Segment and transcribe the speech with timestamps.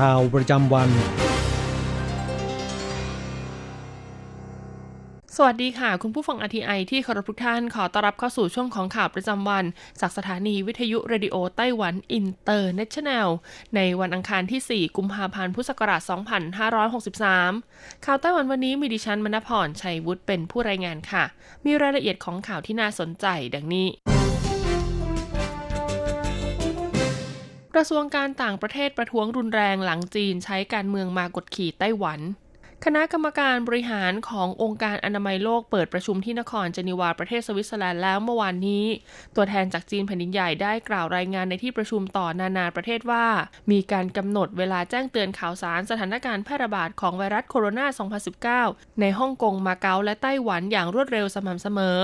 [0.00, 0.88] ข่าวประจำวัน
[5.36, 9.64] สวัสดีค่ะ คุณผู้ฟัง RTI ที่เคารพทุกท่านขอต้อนรับเข้าสู่ช่วงของข่าวประจำวัน
[10.00, 13.28] จากสถานีวิทยุ Radio Taiwan International
[13.76, 16.02] ในวันอังคารที่ 4 กุมภาพันธ์พุทธศักราช
[17.22, 21.24] 2563 ข่าวไต้หวันวันนี้มีดิฉันมณพรชัยวุฒิเป็นผู้รายงานค่ะ
[21.64, 23.88] มีรายละเอียดของข่าวที่น่าสนใจดังนี้
[27.74, 32.20] กระทรวงการต่างประเทศประท้วงรุนแรงหลังจีนใช้การเมืองมากดขี่ไต้หวัน
[32.86, 38.84] คณะกรรมการบริหารขององค์การอนามัยโลกเปิดประชุมที่นครเจนีวาประเทศสวิตเซอร์แลนด์แล้วเมื่อวานนี้
[39.36, 43.26] ตัวแทนจากจีนแผ่นดินใหญ่ได้กล่าวรายงานในที่ประชุมต่อนานาประเทศว่า
[43.70, 51.98] มีการกำหนดเวลาแจ้งเตือนข่าวสารสถานการณ์แพร่ระบาดของไวรัสโคโรนา 2019 ในฮ่องกง มาเก๊า และไต้หวันอย่างรวดเร็วสม่ำเสมอ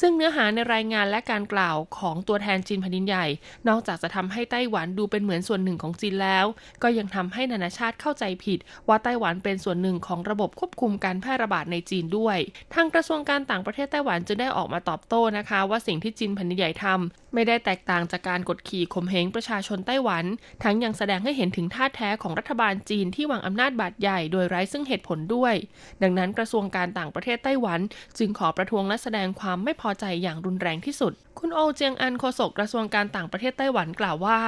[0.00, 3.26] ซึ่งเนื้อหาในรายงานและการกล่าวของตัวแทนจีนแผ่นดินใหญ่
[3.68, 6.46] นอกจากจะทำให้ไต้หวันดูเป็นเหมือนส่วนหนึ่งของจีนแล้ว
[6.82, 12.38] ก็ยังทำให้นานาชาติเข้าใจผิดว่าไต้หวันเป็นส่วนหนึ่งของระบบควบคุมการแพร่ระบาดในจีนด้วย
[12.74, 20.24] ทางกระทรวงการต่างประเทศไต้หวันจึงได้ออกมาตอบโต้นะคะ ว่าสิ่งที่จีนแผ่นดินใหญ่ทำไม่ได้แตกต่างจากการกดขี่ข่มเหงประชาชนไต้หวัน
[20.62, 25.54] ทั้งยังแสดงให้เห็นถึงท่าแท้ของรัฐบาลจีนที่วางอำนาจบาดใหญ่โดยไร้ซึ่งเหตุผลด้วย
[26.02, 27.80] ดังนั้นกระทรวงการต่างประเทศไต้หวัน
[28.18, 34.38] จึงขอประท้วงและแสดงความไม่พอใจอย่างรุนแรงที่สุดคุณโอเจียงอันโฆษกกระทรวงการต่างประเทศไต้หวันกล่าวว่า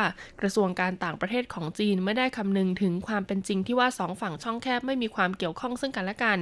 [0.41, 6.39] กระทรวงการต่างประเทศของจีนไม่ได้คำนึงถึงความเป็นจริงที่ว่าสองฝั่งช่องแคบไม่มีความเกี่ยวข้องซึ่งกันและกัน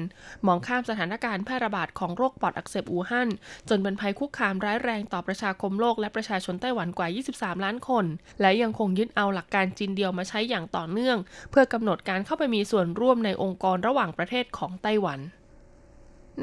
[0.46, 3.28] มองข้ามสถานการณ์แพร่ระบาดของโรคปอดอักเสบอู่ฮั่น
[3.68, 8.04] จนเป็นภัยคุกคามร้ายแรงต่อประชาคมโลกและประชาชนไต้หวันกว่า 23 ล้านคน
[8.40, 11.16] และยังคงยึดเอาหลักการจีนเดียวมาใช้อย่างต่อเนื่อง
[11.50, 15.20] เพื่อกำหนดการเข้าไปมีส่วนร่วมในองค์กรระหว่างประเทศของไต้หวัน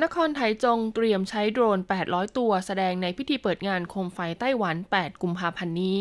[0.04, 6.00] นครไถจงเตรียมใช้โดรน 800 ตัวแสดงในพิธีเปิดงานโคมไฟไต้หวัน 8 กุมภาพันธ์นี้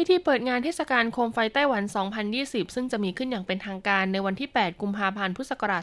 [0.00, 1.82] พิธีเปิดงานเทศกาลโคมไฟไต้หวัน
[2.28, 5.82] 2020 ซึ่งจะมีขึ้นอย่างเป็นทางการในวันที่ 8 กุมภาพันธ์ พุทธศักราช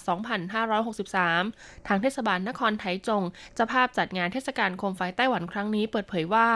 [0.94, 3.24] 2563 ทางเทศบาลนครไถจง
[3.58, 6.50] จะภาพจัดงานเทศกาลโคมไฟไต้หวันครั้งนี้เปิดเผยว่า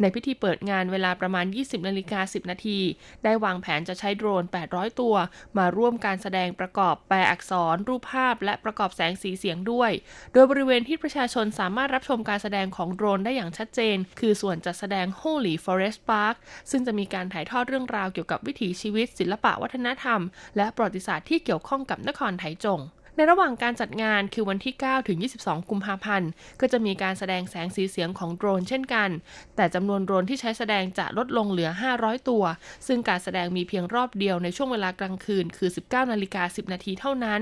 [0.00, 2.78] ในพิธีเปิดงานเวลาประมาณ 20 นาฬิกา 10 นาที
[3.24, 5.14] ได้วางแผนจะใช้โดรน 800 ตัว
[5.58, 9.90] มาร่วมการแสดงประกอบแปลอักษร รูปภาพ และประกอบแสงสีเสียงด้วย
[10.32, 16.36] โดยบริเวณที่ประชาชนสามารถรับชมการแสดงของโดรนได้อย่างชัดเจน คือส่วนจัดแสดง Holy Forest Park
[16.72, 20.20] ซึ่งจะมีีการถ่ายทอดเรื่องราวเกี่ยวกับวิถีชีวิต ศิลปะวัฒนธรรม
[20.56, 22.80] และประวัติศาสตร์ที่เกี่ยวข้องกับนครไถจง
[23.16, 26.30] ในระหว่างการจัดงานคือวันที่ 9 ถึง 22 กุมภาพันธ์
[26.60, 29.10] ก็จะมีการแสดงแสงสีเสียงของโดรนเช่นกัน
[29.56, 32.44] แต่จำนวนโดรนที่ใช้แสดงจะลดลงเหลือ 500 ตัว
[32.86, 37.40] ซึ่งการแสดงมีเพียงรอบเดียวในช่วงเวลากลางคืน คือ 19 นาฬิกา 10 นาทีเท่านั้น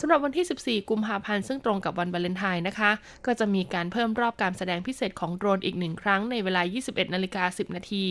[0.00, 2.90] สำหรับวันที่ 14 กุมภาพันธ์ซึ่งตรงกับวันวาเลนไทน์นะคะ
[3.26, 8.04] ก็จะมีการเพิ่มรอบการแสดงพิเศษของโดรนอีกหนึ่งครั้งในเวลา 21 นาฬิกา 10 นาที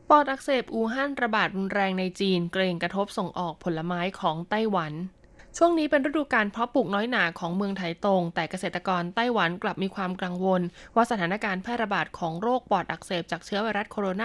[0.08, 4.92] ปอดอักเสบอู่ฮั่นระบาดรุนแรงในจีน เกรงกระทบส่งออกผลไม้ของไต้หวัน
[5.58, 10.60] ช่วงนี้เป็นฤดูการเพาะปลูกน้อยหนาของเมืองไถตง แต่เกษตรกรไต้หวันกลับมีความกังวล
[10.94, 14.22] ว่าสถานการณ์แพร่ระบาดของโรคปอดอักเสบจากเชื้อไวรัสโคโรน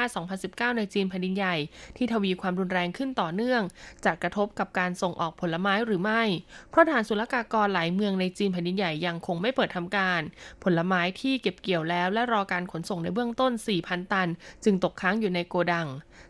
[0.67, 1.55] า 2019 ในจีนแผ่นดินใหญ่
[1.97, 3.61] ที่ทวีความรุนแรงขึ้นต่อเนื่อง
[4.05, 6.23] จะกระทบกับการส่งออกผลไม้หรือไม่
[6.69, 10.21] เพราะฐานศุลกากรหลายเมืองในจีนแผ่นดินใหญ่ยังคงไม่เปิดทำการ
[10.63, 13.51] ผลไม้ที่เก็บเกี่ยวแล้วและรอการขนส่งในเบื้องต้น
[13.81, 14.29] 4,000 ตัน
[14.63, 15.87] จึงตกค้างอยู่ในโกดัง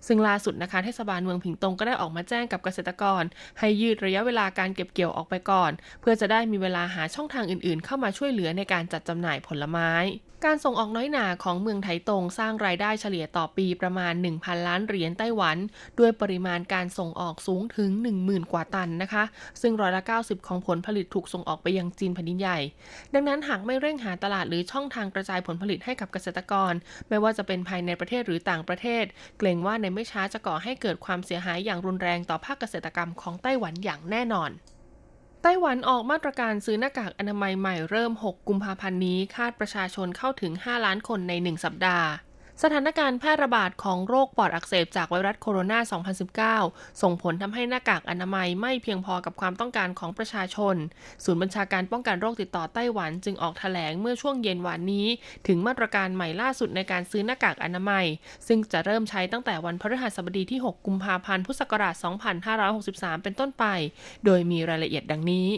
[0.07, 3.23] ซึ่งล่าสุดนะคะเทศบาลเมืองผิงตงก็ได้ออกมาแจ้งกับเกษตรกร
[3.59, 5.71] ให้ยืดระยะเวลาการเก็บเกี่ยวออกไปก่อน
[6.01, 9.91] เพื่อจะได้มีเวลาหาช่องทางอื่นๆ เข้ามาช่วยเหลือในการจัดจำหน่ายผลไม้
[10.43, 15.57] การส่งออกน้อยหนาของเมืองไถตงสร้างรายได้เฉลี่ยต่อปีประมาณ 1,000 ล้านเหรียญไต้หวัน
[15.99, 17.89] ด้วยปริมาณการส่งออกสูงถึง
[18.21, 19.23] 10,000 กว่าตันนะคะ
[19.61, 22.59] ซึ่งร้อยละ 90 ของผลผลิตถูกส่งออกไปยังจีนแผ่นดินใหญ่
[23.13, 26.73] ดังนั้นหากไม่เร่งหาตลาดหรือช่องทางกระจายผลผลิตให้กับเกษตรกร
[27.09, 29.03] ไม่ว่าจะเป็นภายในประเทศหรือต่างประเทศ
[29.39, 34.51] เกรงว่าในไม่ช้าจะก่อให้เกิดความเสียหายอย่างรุนแรงต่อภาคเกษตรกรรมของไต้หวันอย่างแน่นอน
[35.47, 42.07] ไต้หวันออกมาตรการซื้อหน้ากากอนามัยใหม่เริ่ม 6 กุมภาพันธ์นี้ คาดประชาชนเข้าถึง 5 ล้านคนใน 1 สัปดาห์
[42.63, 50.75] สถานการณ์แพร่ระบาดของโรคปอดอักเสบจากไวรัสโคโรนา 2019 ส่งผลทำให้หน้ากากอนามัยไม่เพียงพอกับความต้องการของประชาชน
[51.23, 55.07] ศูนย์บัญชาการป้องกันโรคติดต่อไต้หวันจึงออกแถลงเมื่อช่วงเย็นวันนี้
[55.47, 58.05] ถึงมาตรการใหม่ล่าสุดในการซื้อหน้ากากอนามัย
[58.47, 61.95] ซึ่งจะเริ่มใช้ตั้งแต่วันพฤหัสบดีที่ 6 กุมภาพันธ์ พุทธศักราช
[62.59, 63.65] 2563 เป็นต้นไป
[64.25, 65.49] โดยมีรายละเอียดดังนี้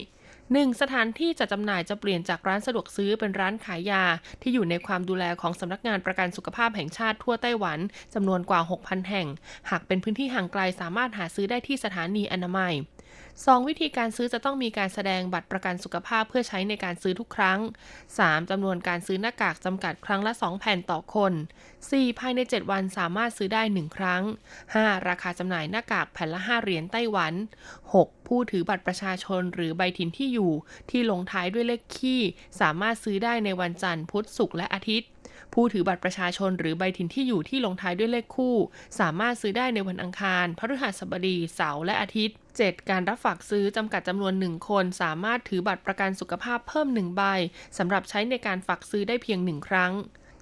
[0.56, 0.82] 1.
[0.82, 4.04] สถานที่จัดจำหน่ายจะเปลี่ยนจากร้านสะดวกซื้อเป็นร้านขายยา
[4.42, 7.80] ที่อยู่ในความดูแลของสำนักงานประกันสุขภาพแห่งชาติทั่วไต้หวัน
[8.14, 9.28] จำนวนกว่า 6,000 แห่ง
[9.70, 12.74] หากเป็นพื้นที่ห่างไกลสามารถหาซื้อได้ที่สถานีอนามัย
[13.46, 13.68] 2.
[13.68, 17.60] วิธีการซื้อจะต้องมีการแสดงบัตรประกันสุขภาพเพื่อใช้ในการซื้อทุกครั้ง
[18.06, 18.50] 3.
[18.50, 21.34] จำนวนการซื้อหน้ากากจำกัดครั้งละ 2 แผ่นต่อคน
[21.76, 22.20] 4.
[22.20, 24.24] ภายใน 7 วันสามารถซื้อได้ 1 ครั้ง
[24.66, 25.08] 5.
[25.08, 27.34] ราคาจำหน่ายหน้ากากแผ่นละ 5 เหรียญไต้หวัน
[27.84, 28.28] 6.
[28.28, 30.52] ผู้ถือบัตรประชาชนหรือใบถิ่นที่อยู่
[30.92, 32.22] ที่ลงท้ายด้วยเลขคี่
[32.62, 35.10] สามารถซื้อได้ในวันจันทร์พุธศุกร์และอาทิตย์
[35.54, 38.56] ผู้ถือบัตรประชาชนหรือใบถิ่นที่อยู่ที่ลงท้ายด้วยเลขคู่
[39.00, 42.90] สามารถซื้อได้ในวันอังคาร พฤหัสบดี เสาร์และอาทิตย์ 7.
[42.90, 47.24] การรับฝากซื้อจำกัดจำนวนหนึ่งคน สามารถถือบัตรประกันสุขภาพเพิ่มหนึ่งใบ
[47.78, 49.94] สำหรับใช้ในการฝากซื้อได้เพียงหนึ่งครั้ง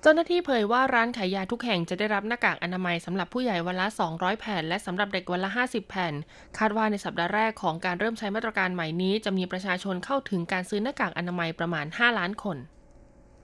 [0.02, 6.14] เจ้าหน้าที่เผยว่าร้านขายยาทุกแห่งจะได้รับหน้ากากอนามัยสำหรับผู้ใหญ่วันละ 200 แผ่น และสำหรับเด็กวันละ 50 แผ่น
[6.58, 12.58] คาดว่าในสัปดาห์แรกของการเริ่มใช้มาตรการใหม่นี้ จะมีประชาชนเข้าถึงการซื้อหน้ากากอนามัยประมาณ 5 ล้านคน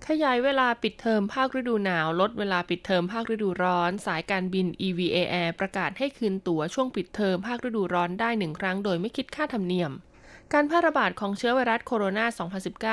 [0.07, 9.91] ขยายเวลาปิดเทอมภาคฤดูหนาว ลดเวลาปิดเทอมภาคฤดูร้อน สายการบิน EVA Air ประกาศให้คืนตั๋วช่วงปิดเทอมภาคฤดูร้อนได้หนึ่งครั้งโดยไม่คิดค่าธรรมเนียม
[10.55, 12.19] การแพร่ระบาดของเชื้อไวรัสโคโรน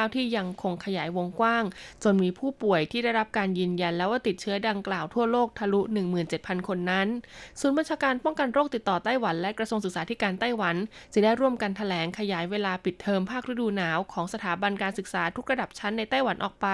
[0.01, 1.65] า 2019 ที่ยังคงขยายวงกว้าง
[2.03, 5.81] จนมีผู้ป่วยที่ได้รับการยืนยันแล้วว่าติดเชื้อดังกล่าวทั่วโลกทะลุ
[6.25, 7.09] 17,000 คนนั้น
[7.61, 10.77] ศูนย์บัญชาการป้องกันโรคติดต่อไต้หวันและกระทรวงศึกษาธิการไต้หวัน
[11.15, 16.67] จะได้ร่วมกันถแถลงขยายเวลาปิดเทอมภาคฤดูหนาวของสถาบันการศึกษาทุกระดับชั้นในไต้หวันออกไป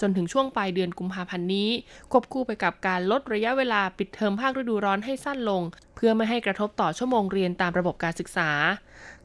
[0.00, 1.70] จนถึงช่วงปลายเดือนกุมภาพันธ์นี้
[2.12, 5.64] ควบคู่ไปกับการลดระยะเวลาปิดเทอมภาคฤดูร้อนให้สั้นลง
[5.96, 8.50] เพื่อไม่ให้กระทบต่อชั่วโมงเรียนตามระบบการศึกษา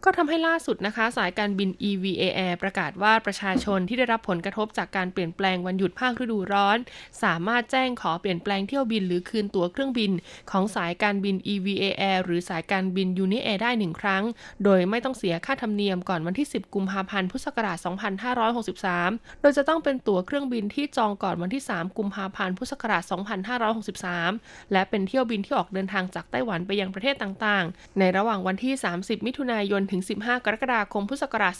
[0.06, 6.78] ก็ทำให้ล่าสุดนะคะ สายการบิน EVA Air ประกาศว่าประชาชนที่ได้รับผลกระทบจากการเปลี่ยนแปลงวันหยุดภาคฤดูร้อน
[7.24, 10.12] สามารถแจ้งขอเปลี่ยนแปลงเที่ยวบินหรือคืนตั๋วเครื่องบิน
[10.52, 14.24] ของสายการบิน EVA Air หรือสายการบิน Uni Air ได้หนึ่งครั้ง
[14.64, 17.78] โดยไม่ต้องเสียค่าธรรมเนียมก่อนวันที่ 10 กุมภาพันธ์พุทธศักราช
[18.80, 23.04] 2563 โดยจะต้องเป็นตั๋วเครื่องบินที่จองก่อนวันที่ 3 กุมภาพันธ์พุทธศักราช
[24.08, 31.54] 2563 และเป็นเที่ยวบินที่ออกเดินทางจากไต้หวันไปยังประเทศต่างๆ ในระหว่างวันที่ 30 มิถุนายนถึง 15 กรกฎาคม พุทธศักราช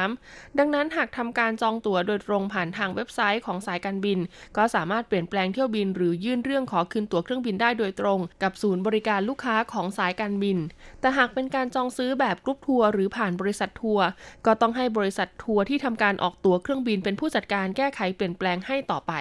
[0.00, 4.18] 2563 ดังนั้นหากทำการจองตั๋วโดยตรงผ่านทางเว็บไซต์ของสายการบิน
[4.56, 10.58] ก็สามารถเปลี่ยนแปลงเที่ยวบิน หรือยื่นเรื่องขอคืนตั๋วเครื่องบินได้โดยตรง กับศูนย์บริการลูกค้าของสายการบิน
[11.00, 14.06] แต่หากเป็นการจองซื้อแบบกรุ๊ปทัวร์หรือผ่านบริษัททัวร์
[14.46, 19.14] ก็ต้องให้บริษัททัวร์ที่ทำการออกตั๋วเครื่องบินเป็นผู้จัดการแก้ไขเปลี่ยนแปลงให้ต่อไป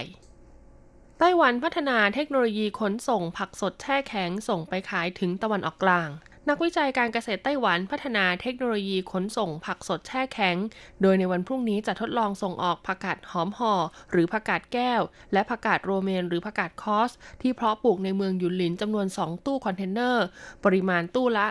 [1.20, 6.10] ไต้หวันพัฒนาเทคโนโลยีขนส่งผักสดแช่แข็งส่งไปขายถึงตะวันออกกลาง
[6.50, 10.58] นักวิจัยการเกษตรไต้หวันพัฒนาเทคโนโลยีขนส่งผักสดแช่แข็ง
[11.02, 13.74] โดยในวันพรุ่งนี้จะทดลองส่งออกผักกาดหอมห่อ
[14.12, 15.02] หรือผักกาดแก้ว
[15.34, 17.12] และผักกาดโรเมนหรือผักกาดคอส
[17.42, 20.26] ที่เพาะปลูกในเมืองยุนหลินจำนวน 2 ตู้คอนเทนเนอร์
[20.66, 21.46] ปริมาณตู้ละ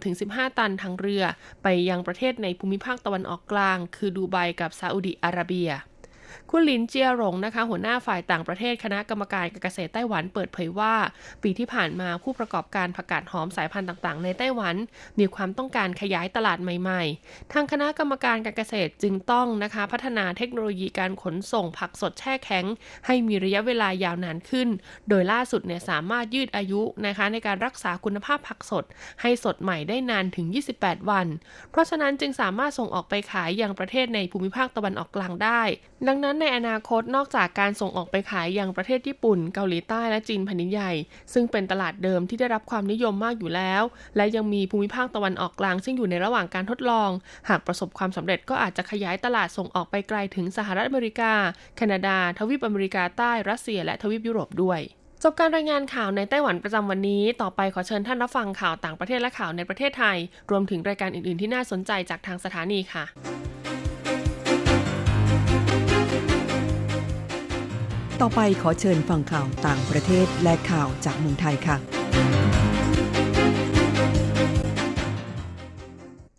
[0.00, 1.24] 13-15 ตันทางเรือ
[1.62, 5.70] ไปยังประเทศในภูมิภาคตะวันออกกลาง คือดูไบกับซาอุดิอาระเบีย
[6.50, 10.94] คุณหลินเจียหลงนะคะ หัวหน้าฝ่ายต่างประเทศคณะกรรมการการเกษตรไต้หวันเปิดเผยว่า
[11.42, 14.76] ปีที่ผ่านมาผู้ประกอบการผักกาดหอมสายพันธุ์ต่างๆ ในไต้หวัน
[15.18, 22.64] มีความต้องการขยายตลาดใหม่ๆ ทางคณะกรรมการการเกษตรจึงต้องนะคะ พัฒนาเทคโนโลยีการขนส่งผักสดแช่แข็ง
[23.06, 24.68] ให้มีระยะเวลายาวนานขึ้น
[25.08, 28.84] โดยล่าสุดเนี่ยสามารถยืดอายุนะคะ ในการรักษาคุณภาพผักสด
[29.20, 30.46] ให้สดใหม่ได้นานถึง
[30.78, 31.26] 28 วัน
[31.70, 35.62] เพราะฉะนั้นจึงสามารถส่งออกไปขายยังประเทศในภูมิภาคตะวันออกกลางได้
[36.08, 40.92] ดังนั้นในอนาคตนอกจากการส่งออกไปขายอย่างประเทศญี่ปุ่น เกาหลีใต้และจีนแผ่นดินใหญ่
[41.32, 43.82] ซึ่งเป็นตลาดเดิมที่ได้รับความนิยมมากอยู่แล้ว
[44.16, 47.10] และยังมีภูมิภาคตะวันออกกลาง ซึ่งอยู่ในระหว่างการทดลอง
[47.48, 51.32] หากประสบความสำเร็จก็อาจจะขยายตลาดส่งออกไปไกลถึงสหรัฐอเมริกา
[51.76, 54.80] แคนาดา ทวีปอเมริกาใต้รัสเซีย และทวีปยุโรปด้วย
[55.22, 60.18] จบการรายงานข่าวในไต้หวันประจำวันนี้ ต่อไปขอเชิญท่านรับฟังข่าวต่างประเทศและข่าวในประเทศไทย
[60.50, 63.04] รวมถึงรายการอื่น ๆ ที่น่าสนใจจากทางสถานีค่ะ
[68.26, 71.76] ต่อไปขอเชิญฟังข่าวต่างประเทศและข่าวจากเมืองไทยค่ะ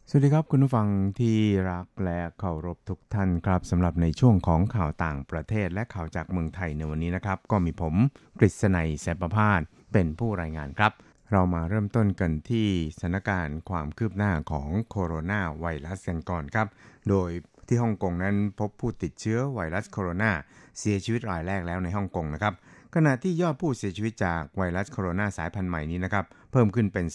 [0.09, 0.87] สวัสดีครับคุณผู้ฟัง
[1.19, 1.37] ที่
[1.71, 7.95] รักและเคารพทุกท่านครับสำหรับในช่วงของข่าวต่างประเทศและข่าวจากเมืองไทยในวันนี้นะครับ ก็มีผม
[8.39, 9.61] กฤษณัยแสนประพาส
[9.93, 10.91] เป็นผู้รายงานครับ
[11.31, 16.67] เรามาเริ่มต้นกันที่สถานการณ์ความคืบหน้าของโคโรนาไวรัสกันก่อนครับ
[17.09, 17.29] โดย
[17.67, 20.31] ที่ฮ่องกงนั้นพบผู้ติดเชื้อไวรัสโคโรนา
[20.79, 22.53] เสียชีวิตรายแรกแล้วในฮ่องกงนะครับ
[22.95, 27.05] ขณะที่ยอดผู้เสียชีวิตจากไวรัสโคโรนาสายพันธุ์ใหม่นี้นะครับเพิ่มขึ้นเป็น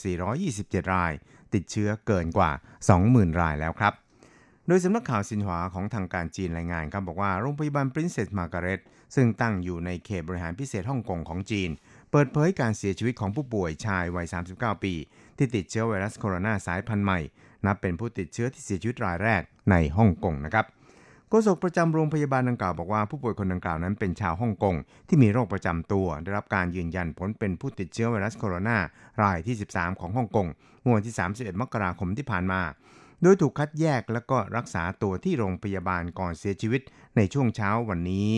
[0.42, 1.12] 427 ราย
[1.54, 2.50] ติดเชื้อเกินกว่า
[2.96, 3.92] 20,000 รายแล้วครับ
[4.66, 8.80] โดยสำนักข่าวซินหวาของทางการจีนรายงานครับบอกว่าโรงพยาบาล Princess Margaret
[9.14, 11.70] ซึ่งตั้งอยู่ในเขตบริหารพิเศษฮ่องกงของจีน
[12.10, 14.26] เปิดเผยการเสียชีวิตของผู้ป่วยชายวัย
[14.56, 14.94] 39 ปี
[15.36, 17.20] ที่ติดเชื้อไวรัสโคโรนาสายพันธุ์ใหม่
[17.66, 20.66] นับเป็นผู้ติดเชื้อที่เสียชีวิตรายแรกในฮ่องกงนะครับ
[21.32, 24.76] โฆษกประจำโรงพยาบาลดังกล่าวบอกว่าผู้ป่วยคนดังกล่าวนั้นเป็นชาวฮ่องกง
[25.08, 28.76] ที่มีโรคประจำตัว ได้รับการยืนยันผลเป็นผู้ติดเชื้อไวรัสโคโรนา
[29.22, 30.46] รายที่ 13 ของฮ่องกง
[30.80, 32.60] เมื่อวันที่ 31 มกราคมที่ผ่านมา
[33.22, 36.80] โดยถูกคัดแยกและก็รักษาตัวที่โรงพยาบาลก่อนเสียชีวิต
[37.16, 38.30] ในช่วงเช้าวันนี้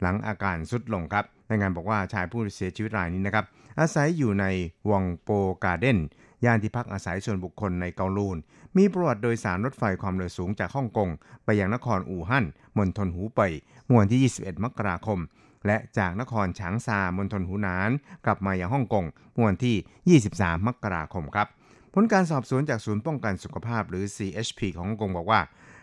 [0.00, 3.44] หลังอาการสุดลงครับรายงานบอกว่าชายผู้เสียชีวิตรายนี้นะครับ
[3.80, 4.44] อาศัยอยู่ใน
[4.90, 5.30] วังโป
[5.64, 5.98] การ์เด้น
[6.44, 8.36] ย่านที่พักอาศัยส่วนบุคคลในเกาลูน
[8.76, 11.08] มีประวัติโดยสารรถไฟความเร็วสูงจากฮ่องกง
[11.44, 12.44] ไปยังนครอู่ฮั่น
[12.78, 13.52] มณฑลหูเป่ย
[13.84, 15.18] เมื่อวันที่ 21 มกราคม
[15.66, 17.90] และจากนครฉางซามณฑลหูหนาน
[18.24, 21.48] กลับมายังฮ่องกงเมื่อวันที่ 23 มกราคมครับ
[21.94, 25.40] ผลการสอบสวนจากศูนย์ป้องกันสุขภาพหรือ CHP ของฮ่องกงบอกว่า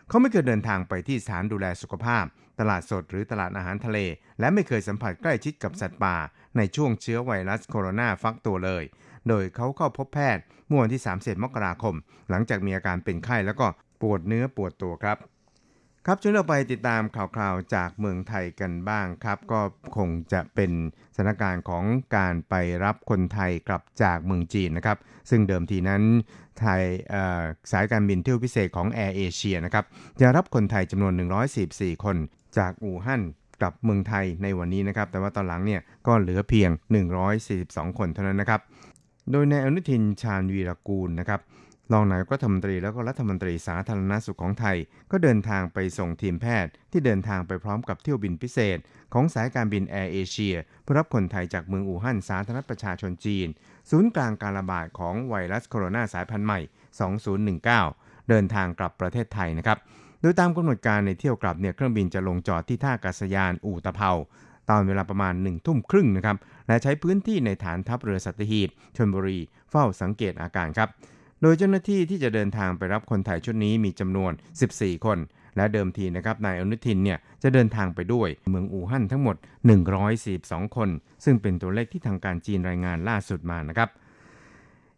[0.09, 2.23] เขาไม่เคยเดินทางไปที่สถานดูแลสุขภาพ
[2.59, 3.99] ตลาดสดหรือตลาดอาหารทะเล
[4.39, 6.15] และไม่เคยสัมผัสใกล้ชิดกับสัตว์ป่า
[6.57, 8.83] ในช่วงเชื้อไวรัสโคโรนาฟักตัวเลย
[9.27, 11.95] โดยเขาเข้าพบแพทย์เมื่อวันที่30มกราคม
[12.29, 13.67] หลังจากมีอาการเป็นไข้แล้วก็
[14.01, 15.17] ปวดเนื้อปวดตัวครับ
[16.05, 19.61] ครับช่วยเราไปติดตามข่าวๆจากเมืองไทยกันบ้างครับ ก็
[19.97, 20.71] คงจะเป็น
[21.15, 21.83] สถานการณ์ของ
[22.17, 24.97] การไปรับคนไทยกลับจากเมืองจีนนะครับ
[25.29, 26.03] ซึ่งเดิมทีนั้น
[26.59, 26.83] ไทย
[27.71, 29.85] สายการบินเที่ยวพิเศษของแอร์เอเชียนะครับ
[30.21, 31.13] จะรับคนไทยจำนวน
[31.59, 32.17] 144 คน
[32.57, 33.21] จากอู่ฮั่น
[33.61, 36.69] กลับเมืองไทยในวันนี้นะครับ แต่ว่าตอนหลังเนี่ยก็เหลือเพียง
[37.33, 38.61] 142 คนเท่านั้นนะครับ
[39.31, 41.41] โดยนายอนุทินชาญวีรกูลนะครับ
[41.93, 44.77] รองนายกรัฐมนตรีแล้วก็รัฐมนตรีสาธารณสุขของไทย
[45.11, 48.77] ก็เดินทางไปส่งทีมแพทย์ ที่เดินทางไปพร้อมกับเที่ยวบินพิเศษ
[49.13, 53.47] ของสายการบินแอร์เอเชียเพื่อรับคนไทยจากเมืองอู่ฮั่นสาธารณรัฐประชาชนจีน
[53.89, 56.59] ศูนย์กลางการระบาดของไวรัสโคโรนาสายพันธุ์ใหม่
[57.43, 59.77] 2019 เดินทางกลับประเทศไทยนะครับ
[60.21, 64.11] โดยตามกำหนดการในเที่ยวกลับเนี่ยเครื่องบินจะลงจอดที่ท่าอากาศยานอู่ตะเภา
[64.69, 69.39] ตอนเวลาประมาณ1ทุ่มครึ่งนะครับ และใช้พื้นที่ในฐานทัพเรือสัตหีบชนบุรี
[69.69, 70.89] เฝ้าสังเกตอาการครับ
[71.41, 74.31] โดยเจ้าหน้าที่ที่จะเดินทางไปรับคนไทยชุดนี้มีจำนวน
[74.69, 75.19] 14 คน
[75.57, 79.35] และเดิมทีนะครับนายอนุทินเนี่ยจะเดินทางไปด้วยเมืองอู่ฮั่นทั้งหมด
[80.05, 80.89] 142 คน
[81.23, 83.89] ซึ่งเป็นตัวเลขที่ทางการจีนรายงานล่าสุดมานะครับ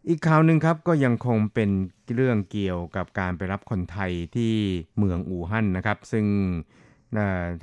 [0.10, 1.70] อีกข่าวหนึ่งครับก็ยังคงเป็น
[2.16, 4.54] เรื่องเกี่ยวกับการไปรับคนไทยที่
[4.98, 6.26] เมืองอู่ฮั่นนะครับ ซึ่ง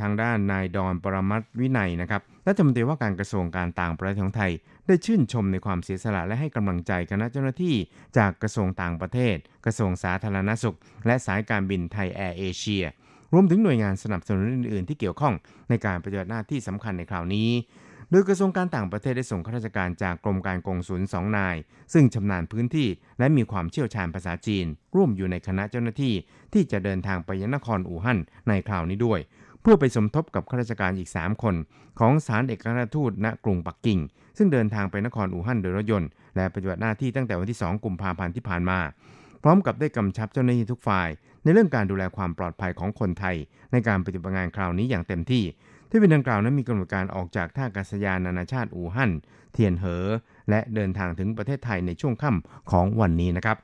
[0.01, 4.53] ทางด้านนายดอนปรมัตวินัยนะครับรัฐมนตรีว่าการกระทรวงการต่างประเทศของไทย
[4.87, 7.75] ได้ชื่นชมในความเสียสละและให้กำลังใจคณะเจ้าหน้าที่
[8.19, 12.85] จากกระทรวงต่างประเทศ กระทรวงสาธารณสุข และสายการบินไทยแอร์เอเชีย
[13.33, 15.35] รวมถึงหน่วยงานสนับสนุนอื่น ๆ ที่เกี่ยวข้อง
[15.69, 17.49] ในการปฏิบัติหน้าที่สำคัญในคราวนี้
[18.15, 21.57] โดยกระทรวงการต่างประเทศได้ส่งข้าราชการจากกรมการกงสุลสองนาย
[21.93, 22.89] ซึ่งชำนาญพื้นที่
[23.19, 24.67] และมีความเชี่ยวชาญภาษาจีน
[24.97, 26.15] ร่วมอยู่ในคณะเจ้าหน้าที่
[26.53, 29.21] ที่จะเดินทางไปยังนครอู่ฮั่นในคราวนี้ด้วย
[29.63, 31.55] เพื่อไปสมทบกับข้าราชการอีก 3 คน
[32.01, 33.99] ของสารเอกอัครราชทูตณกรุงปักกิ่ง
[34.37, 38.79] ซึ่งเดินทางไปนครอู่ฮั่นโดยรถยนต์และปฏิบัติหน้าที่ตั้งแต่วันที่ 2 กุมภาพันธ์ที่ผ่านมา
[39.43, 41.09] พร้อมกับได้กำชับเจ้าหน้าที่ทุกฝ่าย
[41.43, 43.37] ในเรื่องการดูแลความปลอดภัยของคนไทย
[43.73, 45.45] ในการปฏิบัติงานคราวนี้อย่างเต็มที่
[45.95, 49.11] ที่เป็นดังกล่าวนั้นมีกำหนดการออกจากท่าอากาศยานนานาชาติอู่ฮั่น
[49.53, 50.07] เทียนเหอ
[50.51, 53.57] และเดินทางถึงประเทศไทยในช่วงค่ำของวันนี้นะครับ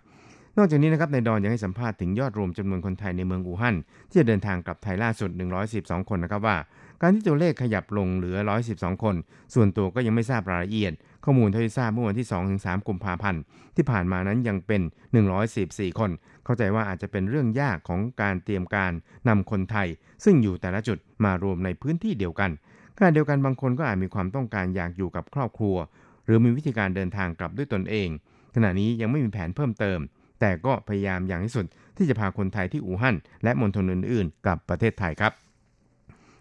[0.58, 3.76] นอกจากนี้นะครับนายดอนยังให้สัมภาษณ์ถึงยอดรวมจำนวนคนไทยในเมืองอู่ฮั่น
[4.08, 5.30] ที่จะเดินทางกลับไทยล่าสุด
[5.70, 6.56] 112 คนนะครับว่า
[7.00, 8.36] การที่ตัวเลขขยับลงเหลือ
[8.70, 9.14] 112 คน
[9.54, 10.92] ส่วนตัวก็ยังไม่ทราบรายละเอียด
[11.24, 13.40] ข้อมูลที่ทราบเมื่อวันที่ 2-3 กุมภาพันธ์
[13.76, 14.82] ที่ผ่านมานั้นยังเป็น
[15.40, 16.10] 114 คน
[16.48, 18.92] เข้าใจว่าอาจจะเป็นเรื่องยากของการเตรียมการ
[19.28, 19.88] นำคนไทย
[20.24, 22.50] ซึ่งอยู่แต่ละจุดมารวมในพื้นที่เดียวกัน
[22.96, 25.76] ขณะเดียวกันบางคนก็อาจมีความต้องการอยากอยู่กับครอบครัว
[26.24, 28.08] หรือมีวิธีการเดินทางกลับด้วยตนเอง
[28.54, 29.98] ขณะนี้ยังไม่มีแผนเพิ่มเติม
[30.40, 35.32] แต่ก็พยายามอย่างที่สุดที่จะพาคนไทยที่อู่ฮั่นและมณฑลอื่นๆ กลับประเทศไทยครับ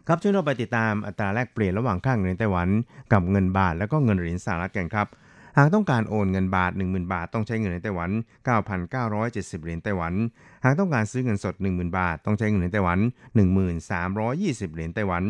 [0.08, 2.70] ครับช่วยเราไปติดตามอัตราแลกเปลี่ยนระหว่างค่าเงินไต้หวัน
[3.14, 5.08] กับเงินบาท แล้วก็เงินเหรียญสหรัฐกันครับ
[5.60, 8.12] หากต้องการโอนเงินบาท 10,000 บาท ต้องใช้เงินในไต้หวัน
[8.88, 10.14] 9,970 เหรียญไต้หวัน
[10.64, 13.00] หากต้องการซื้อเงินสด 10,000 บาท ต้องใช้เงินในไต้หวัน
[13.86, 15.24] 1320 เหรียญไต้หวัน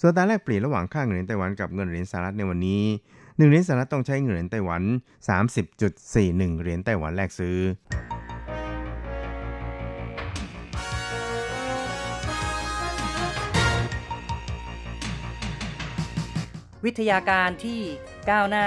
[0.00, 2.82] ส่วนตาแลกเปลี่ยนระหว่างค่าเงินในไต้หวันกับเงินเหรียญสหรัฐในวันนี้
[3.14, 4.82] 1 เหรียญสหรัฐต้องใช้เงินเหรียญไต้หวัน
[5.66, 7.58] 30.41 เหรียญไต้หวันแลกซื้อ
[16.84, 17.80] วิทยาการที่
[18.30, 18.66] ก้าวหน้า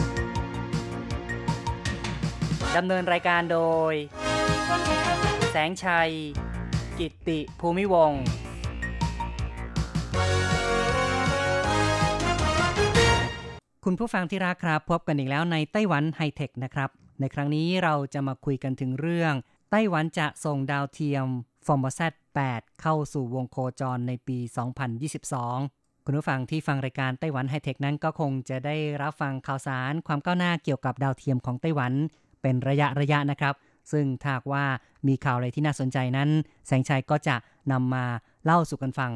[2.77, 3.59] ดำเนินรายการโด
[3.91, 3.93] ย
[5.51, 6.11] แสงชัย
[6.99, 8.11] กิตติภูมิวง
[13.85, 19.33] คุณผู้ฟังที่รักครับ พบกันอีกแล้วในไต้หวันไฮเทคนะครับ ในครั้งนี้เราจะมาคุยกันถึงเรื่อง
[19.71, 21.25] ไต้หวันจะส่งดาวเทียม
[21.65, 22.13] FORMOSAT
[22.47, 24.37] 8เข้าสู่วงโคจรในปี
[25.21, 31.93] 2022 คุณผู้ฟังที่ฟังรายการไต้หวันไฮเทคนั้นก็คงจะได้รับฟังข่าวสารความก้าวหน้าเกี่ยวกับดาวเทียมของไต้หวัน
[32.41, 33.53] เป็นระยะระยะนะครับ
[33.91, 34.65] ซึ่งถ้าว่า
[35.07, 36.29] มีข่าวอะไรที่น่าสนใจนั้น
[36.67, 37.35] แสงชัยก็จะ
[37.71, 38.05] นำมา
[38.45, 39.11] เล่าสู่กันฟัง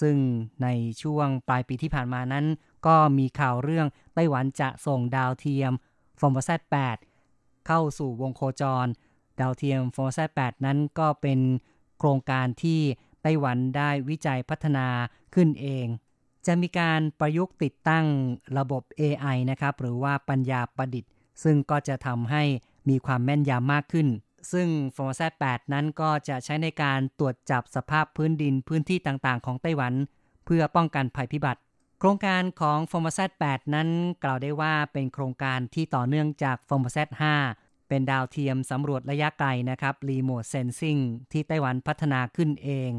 [0.00, 0.16] ซึ่ง
[0.62, 0.68] ใน
[1.02, 2.46] ช่วงปลายปีที่ผ่านมานั้น
[2.86, 5.72] ก็มีข่าวเรื่องไต้หวันจะส่งดาวเทียม
[6.20, 6.60] FORMOSAT
[7.14, 8.86] 8เข้าสู่วงโคจร
[9.40, 11.40] ดาวเทียม FORMOSAT 8นั้นก็เป็น
[11.98, 12.80] โครงการที่
[13.22, 14.86] ไต้หวันได้วิจัยพัฒนา
[15.34, 15.86] ขึ้นเอง
[16.46, 18.06] จะมีการประยุกต์ติดตั้ง
[18.58, 21.10] ระบบ AI นะครับ หรือว่าปัญญาประดิษฐ์
[21.42, 22.42] ซึ่งก็จะทำให้
[22.88, 24.08] มีความแม่นยำมากขึ้น
[24.52, 29.94] ซึ่ง f o r m a t 8นั้นก็จะใช้ในการตรวจจับสภาพพื้นดินพื้นที่ต่างๆ ของไต้หวัน
[30.44, 31.60] เพื่อป้องกันภัยพิบัติ
[31.98, 33.88] โครงการของ f o r m a t 8นั้น
[34.24, 37.10] กล่าวได้ว่าเป็นโครงการที่ต่อเนื่องจาก f o r m a t
[37.50, 41.00] 5เป็นดาวเทียมสำรวจระยะไกลนะครับ Remote Sensing
[41.32, 42.90] ที่ไต้หวันพัฒนาขึ้นเอง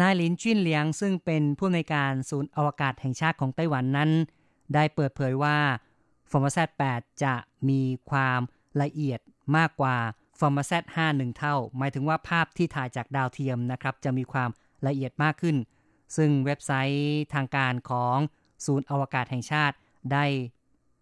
[0.00, 4.10] นายหลินจิ้นเหลียงซึ่งเป็นผู้ในการศูนย์อวกาศแห่งชาติของไต้หวันนั้น
[4.74, 5.58] ได้เปิดเผยว่า
[6.30, 7.34] f o r m a t 8จะ
[7.68, 8.40] มีความ
[8.82, 9.20] ละเอียด
[9.56, 9.96] มากกว่า
[10.38, 14.50] f o r m a t 5หนึ่งเท่า หมายถึงว่าภาพที่ถ่ายจากดาวเทียมนะครับ จะมีความ
[14.86, 15.56] ละเอียดมากขึ้น
[16.16, 18.16] ซึ่งเว็บไซต์ทางการของ
[18.66, 19.76] ศูนย์อวกาศแห่งชาติ
[20.12, 20.24] ได้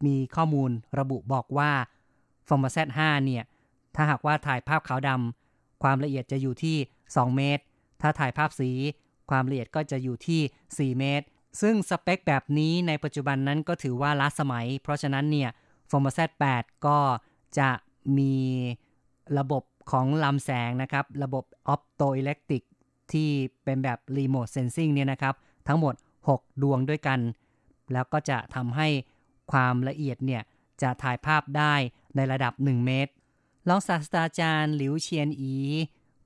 [0.06, 1.72] มีข้อมูลระบุบอกว่า
[2.48, 3.44] f o r m a t 5เนี่ย
[3.94, 6.76] ถ้าหากว่าถ่ายภาพขาวดำความละเอียดจะอยู่ที่
[7.08, 7.62] 2 เมตร
[8.00, 8.70] ถ้าถ่ายภาพสี
[9.30, 11.26] ความละเอียดก็จะอยู่ที่ 4 เมตร
[11.60, 15.50] ซึ่งสเปคแบบนี้ในปัจจุบันนั้นก็ถือว่าล้าสมัย เพราะฉะนั้นเนี่ย
[15.90, 16.98] f o r m a t 8ก็
[17.58, 17.70] จะ
[18.18, 18.36] มี
[19.38, 21.44] ระบบของลำแสงนะครับ ระบบ
[21.74, 22.62] optoelectric
[23.12, 23.28] ที่
[23.64, 25.34] เป็นแบบ remote sensing เนี่ยนะครับ
[25.68, 25.94] ทั้งหมด
[26.28, 27.20] 6 ดวงด้วยกัน
[27.92, 28.88] แล้วก็จะทำให้
[29.52, 30.42] ความละเอียดเนี่ย
[30.82, 31.74] จะถ่ายภาพได้
[32.16, 33.12] ในระดับ 1 เมตร
[33.68, 35.54] รองศาสตราจารย์หลิวเชียนอี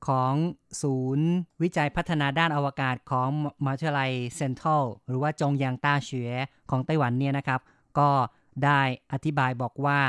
[0.07, 0.35] ของ
[0.83, 1.29] ศูนย์
[1.62, 3.29] วิจัยพัฒนาด้านอวกาศของ
[3.65, 6.31] มหาวิทยาลัยเซนทรัลหรือว่าจงยางต้าเฉว
[6.71, 7.61] ของไต้หวันเนี่ยนะครับ
[7.99, 8.11] ก็
[8.65, 8.81] ได้
[9.12, 10.01] อธิบายบอกว่า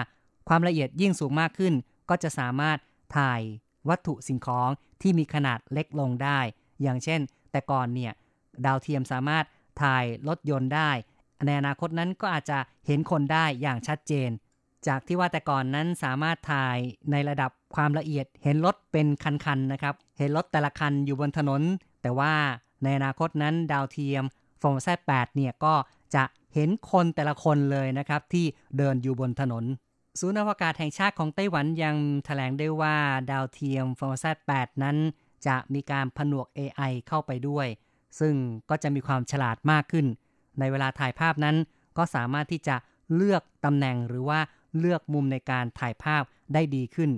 [0.47, 1.73] ความละเอียดยิ่งสูงมากขึ้น
[2.09, 2.77] ก็จะสามารถ
[3.17, 3.41] ถ่าย
[3.89, 4.69] วัตถุสิ่งของ
[5.01, 6.39] ที่มีขนาดเล็กลงได้
[6.81, 7.19] อย่างเช่น
[7.51, 8.13] แต่ก่อนเนี่ย
[8.65, 9.45] ดาวเทียมสามารถ
[9.81, 10.91] ถ่ายรถยนต์ได้
[11.45, 14.29] ในอนาคตนั้นก็อาจจะเห็นคนได้อย่างชัดเจน
[14.87, 16.77] จากที่ว่าแต่ก่อนนั้นสามารถถ่าย
[17.11, 21.61] ในระดับความละเอียดเห็นรถเป็นคันๆนะครับ เห็นรถแต่ละคันอยู่บนถนน
[22.01, 22.33] แต่ว่า
[22.83, 24.23] ในอนาคตนั้นดาวเทียม
[24.59, 25.73] FORMOSAT 8เนี่ยก็
[26.15, 28.45] จะเห็นคนแต่ละคนเลยนะครับ ที่
[28.77, 29.63] เดินอยู่บนถนน
[30.19, 32.95] ศูนย์อวกาศแห่งชาติของไต้หวันยังแถลงได้ว่า
[33.31, 34.25] ดาวเทียม FORMOSAT
[34.57, 34.97] 8นั้น
[35.47, 37.67] จะมีการผนวก AI เข้าไปด้วย
[38.19, 38.33] ซึ่ง
[38.69, 40.05] ก็จะมีความฉลาดมากขึ้น
[40.59, 41.55] ในเวลาถ่ายภาพนั้น
[41.97, 42.75] ก็สามารถที่จะ
[43.15, 44.39] เลือกตำแหน่งหรือว่า
[44.79, 47.11] เลือกมุมในการถ่ายภาพได้ดีขึ้น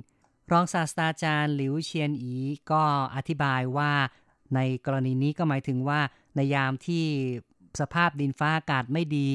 [0.51, 2.33] รองศาสตราจารย์หลิวเชียนอี
[2.71, 2.83] ก็
[3.15, 3.91] อธิบายว่า
[4.55, 5.99] ในกรณีนี้ก็หมายถึงว่า
[6.35, 7.05] ในยามที่
[7.79, 9.27] สภาพดินฟ้าอากาศไม่ดี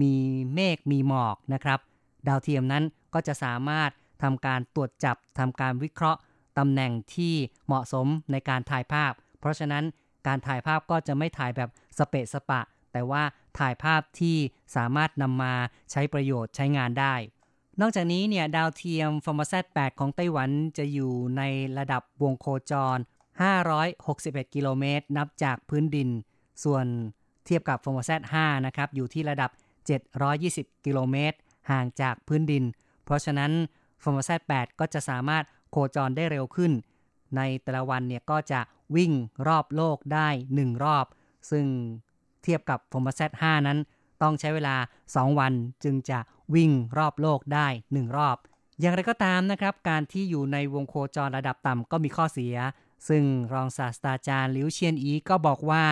[0.00, 0.14] มี
[0.54, 1.80] เมฆมีหมอกนะครับ
[2.28, 3.90] ดาวเทียมนั้นก็จะสามารถ
[4.22, 6.20] ทำการตรวจจับทำการวิเคราะห์
[6.58, 7.34] ตำแหน่งที่
[7.66, 9.84] เหมาะสมในการถ่ายภาพ เพราะฉะนั้น
[10.26, 12.60] การถ่ายภาพก็จะไม่ถ่ายแบบสเปะสปะ
[12.92, 13.22] แต่ว่า
[13.58, 14.36] ถ่ายภาพที่
[14.76, 15.54] สามารถนำมา
[15.90, 17.14] ใช้ประโยชน์ใช้งานได้
[17.80, 21.42] นอกจากนี้เนี่ยดาวเทียมฟอร์มแซด8ของไต้หวันจะอยู่ใน
[21.78, 22.98] ระดับวงโคจร
[23.76, 26.08] 561 กิโลเมตร นับจากพื้นดิน
[26.64, 26.86] ส่วน
[27.46, 28.10] เทียบกับ FORMOSAT
[28.42, 29.50] 5นะครับ อยู่ที่ระดับ
[30.18, 31.36] 720 กิโลเมตร
[31.70, 32.64] ห่างจากพื้นดิน
[33.04, 33.52] เพราะฉะนั้น
[34.02, 36.72] FORMOSAT 8ก็จะสามารถโคจรได้เร็วขึ้น
[37.36, 38.60] ในแต่ละวันเนี่ยก็จะ
[38.96, 39.12] วิ่ง
[39.48, 41.06] รอบโลกได้ 1 รอบ
[41.50, 41.66] ซึ่ง
[42.42, 43.78] เทียบกับ FORMOSAT 5นั้น
[44.22, 45.52] ต้องใช้เวลา 2 วัน
[45.84, 46.18] จึงจะ
[46.54, 48.36] วิ่งรอบโลกได้ 1 รอบ
[48.80, 52.54] อย่างไรก็ตามนะครับ การที่อยู่ในวงโคจรระดับต่ำก็มีข้อเสีย
[53.08, 55.84] ซึ่งรองศาสตราจารย์ลิวเชียนอีก็บอกว่า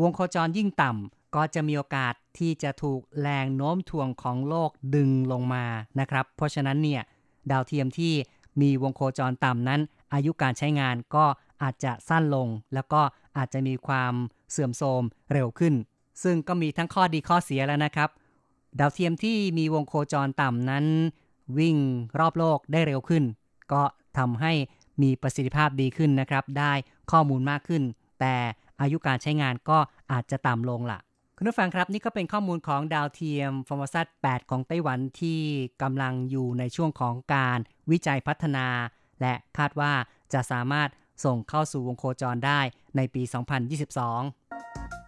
[0.00, 5.64] วงโคจรยิ่งต่ำก็จะมีโอกาสที่จะถูกแรงโน้มถ่วงของโลกดึงลงมา
[6.00, 7.02] นะครับ เพราะฉะนั้นเนี่ย
[7.50, 8.14] ดาวเทียมที่
[8.60, 9.80] มีวงโคจรต่ำนั้น
[10.14, 11.24] อายุการใช้งานก็
[11.62, 13.00] อาจจะสั้นลง แล้วก็
[13.36, 14.12] อาจจะมีความ
[14.50, 15.74] เสื่อมโทรมเร็วขึ้น
[16.22, 18.10] ซึ่งก็มีทั้งข้อดีข้อเสียแล้วนะครับ
[18.80, 20.86] ดาวเทียมที่มีวงโคจรต่ำนั้น
[21.58, 21.76] วิ่ง
[22.18, 23.24] รอบโลกได้เร็วขึ้น
[23.72, 23.82] ก็
[24.18, 24.52] ทำให้
[25.02, 26.72] มีประสิทธิภาพดีขึ้นนะครับ ได้
[27.10, 27.82] ข้อมูลมากขึ้น
[28.20, 28.34] แต่
[28.80, 29.78] อายุการใช้งานก็
[30.12, 30.98] อาจจะต่ำลงล่ะ
[31.36, 35.40] คุณผู้ฟังครับนี่ก็เป็นข้อมูลของดาวเทียมฟอร์มซัต8ของไต้หวันที่
[35.82, 37.58] กำลังอยู่ในช่วงของการ
[37.90, 38.66] วิจัยพัฒนา
[39.20, 39.92] และคาดว่า
[40.32, 40.88] จะสามารถ
[41.24, 42.60] ส่งเข้าสู่วงโคจรได้
[42.96, 45.05] ในปี 2022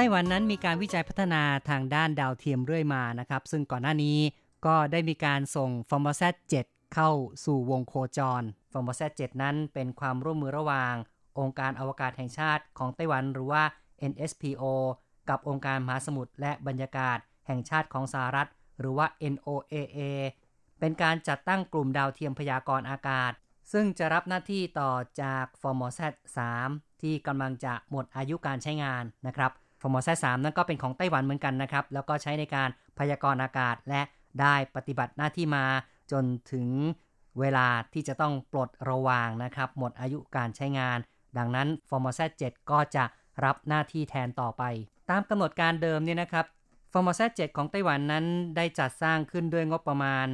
[0.00, 4.18] ไต้หวันนั้นมีการวิจัยพัฒนาทางด้านดาวเทียมเรื่อยมานะครับ ซึ่งก่อนหน้านี้
[4.66, 6.22] ก็ได้มีการส่ง FORMOSAT
[6.62, 7.10] 7เข้า
[7.44, 10.94] สู่วงโคจร FORMOSAT 7นั้นเป็นความร่วมมือระหว่าง
[11.38, 13.62] องค์การอวกาศแห่งชาติของไต้หวันหรือว่า
[14.10, 14.64] NSPO
[15.28, 18.48] กับองค์การมหาสมุทรและบรรยากาศแห่งชาติของสหรัฐ
[18.80, 20.00] หรือว่า NOAA
[20.80, 23.32] เป็นการจัดตั้งกลุ่มดาวเทียมพยากรณ์อากาศ
[23.72, 26.14] ซึ่งจะรับหน้าที่ต่อจาก f o r m o s a t
[26.58, 29.52] 3ที่กำลังจะหมดอายุการใช้งานนะครับ
[29.82, 34.02] f o r m o s a t 3นั้นก็เป็นของไต้หวันเหมือนกันนะครับ แล้วก็ใช้ในการพยากรณ์อากาศและ
[34.40, 35.64] ได้ปฏิบัติหน้าที่มา
[36.12, 36.66] จนถึง
[37.40, 40.98] เวลาที่จะต้องปลดระวางนะครับ หมดอายุการใช้งาน
[41.38, 43.04] ดังนั้น f o r m o s a t 7ก็จะ
[43.44, 44.62] รับหน้าที่แทนต่อไป
[45.10, 46.46] ตามกำหนดการเดิมเนี่ยนะครับ
[46.92, 48.24] ฟอร์ม s a t 7ของไต้หวันนั้น
[48.56, 50.26] ได้จัดสร้างขึ้นด้วยงบประมาณ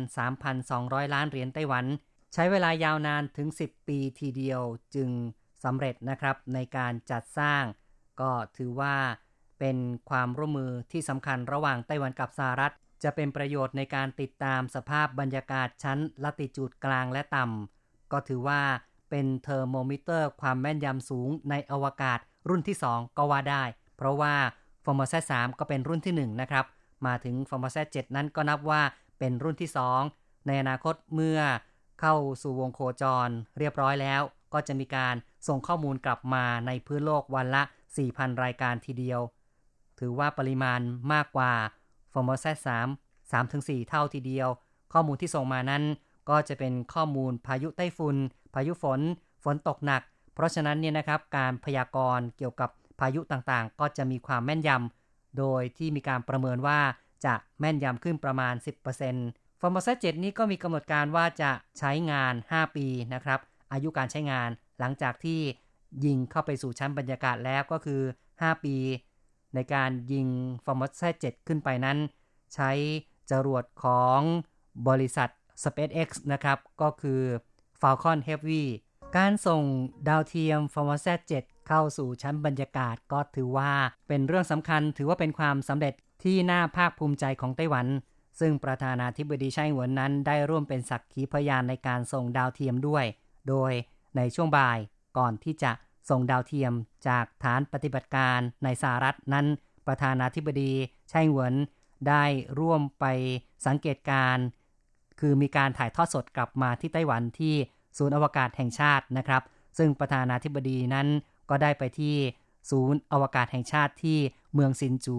[0.54, 1.84] 3,200 ล้านเหรียญไต้หวัน
[2.34, 4.60] ใช้เวลายาวนานถึง 10 ปีทีเดียว
[4.94, 5.10] จึง
[5.64, 7.62] สำเร็จนะครับในการจัดสร้าง
[8.20, 8.96] ก็ถือว่า
[9.58, 9.76] เป็น
[10.10, 18.60] ความร่วมมือที่สำคัญระหว่างไต้หวันกับสหรัฐ จะเป็นประโยชน์ในการติดตามสภาพบรรยากาศชั้นลัติจูดกลางและต่ำก็ถือว่า
[19.10, 23.62] เป็นเทอร์โมมิเตอร์ความแม่นยำสูงในอวกาศรุ่นที่ 2 ก็ว่าได้
[23.96, 24.34] เพราะว่า
[24.84, 26.64] f o r m o s a t 3ก็เป็นรุ่นที่ 1 นะครับ
[27.06, 28.82] มาถึง f o r m o s a t 7นั้นก็นับว่า
[29.18, 29.70] เป็นรุ่นที่
[30.08, 31.40] 2 ในอนาคตเมื่อ
[32.00, 35.14] เข้าสู่วงโคจรเรียบร้อยแล้ว ก็จะมีการ
[35.48, 37.62] ส่งข้อมูลกลับมาในพื้นโลกวันละ
[38.02, 39.20] 4,000 รายการทีเดียว
[39.98, 40.80] ถือว่าปริมาณ
[41.12, 41.52] มากกว่า
[42.12, 44.48] f o r m o s a t 3 3-4เท่าทีเดียว
[44.92, 45.82] ข้อมูลที่ส่งมานั้น
[46.30, 48.16] ก็จะเป็นข้อมูลพายุไต้ฝุ่น
[48.54, 49.00] พายุฝน
[49.44, 50.02] ฝนตกหนัก
[50.34, 56.80] เพราะฉะนั้นเนี่ยนะครับการพยากรณ์เกี่ยวกับพายุต่างๆ ก็จะมีความแม่นยำโดยที่มีการประเมินว่า
[57.24, 58.54] จะแม่นยำขึ้นประมาณ
[59.08, 63.40] 10%ฟอร์มซั7นี้ก็มีกำหนดการว่าจะใช้งาน 5 ปีนะครับ
[63.72, 65.40] อายุการใช้งานหลังจากที่
[66.04, 68.00] ยิงเข้าไปสู่ชั้นบรรยากาศแล้วก็คือ
[68.32, 68.76] 5 ปี
[69.56, 70.28] ในการยิง
[70.64, 71.98] FORMOSAT 7ขึ้นไปนั้น
[72.54, 72.70] ใช้
[73.30, 74.20] จรวดของ
[74.88, 75.28] บริษัท
[75.62, 77.20] SpaceX นะครับ ก็คือ
[77.80, 78.64] Falcon Heavy
[79.16, 79.62] การส่ง
[80.08, 81.06] ดาวเทียม FORMOSAT
[81.40, 83.72] 7เข้าสู่ชั้นบรรยากาศก็ถือว่า
[84.08, 87.86] เป็นเรื่องสำคัญถือว่าเป็นความสำเร็จที่น่าภาคภูมิใจของไต้หวัน
[88.40, 93.04] ซึ่งประธานาธิบดีไช่อิงเหวินนั้นได้ร่วมเป็นสักขีพยานในการส่งดาวเทียมด้วย
[93.48, 93.72] โดย
[94.16, 94.78] ในช่วงบ่าย
[95.18, 95.70] ก่อนที่จะ
[96.08, 96.72] ส่งดาวเทียม
[97.08, 99.46] จากฐานปฏิบัติการในสหรัฐนั้น
[99.86, 100.72] ประธานาธิบดี
[101.10, 101.54] ไช่หวน
[102.08, 102.24] ได้
[102.58, 103.04] ร่วมไป
[103.66, 104.36] สังเกตการ
[105.20, 107.54] คือมีการถ่ายทอดสดกลับมาที่ไต้หวันที่
[107.98, 109.42] ศูนย์อวกาศแห่งชาตินะครับ
[109.78, 111.06] ซึ่งประธานาธิบดีนั้น
[111.50, 112.16] ก็ได้ไปที่
[112.70, 114.18] ศูนย์อวกาศแห่งชาติที่
[114.56, 115.18] เมืองซินจู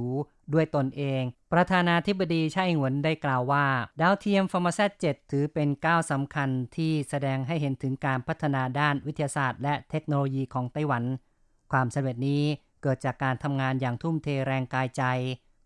[0.54, 1.22] ด้วยตนเอง
[1.54, 3.66] ประธานาธิบดีไช่หวนได้กล่าวว่า
[4.02, 11.04] ดาวเทียมฟอร์มาแซต7ถือเป็นก้าวสำคัญที่แสดงให้เห็นถึงการพัฒนาด้านวิทยาศาสตร์ และเทคโนโลยีของไต้หวัน
[11.72, 12.44] ความสำเร็จนี้
[12.82, 15.04] เกิดจากการทำงานอย่างทุ่มเทแรงกายใจ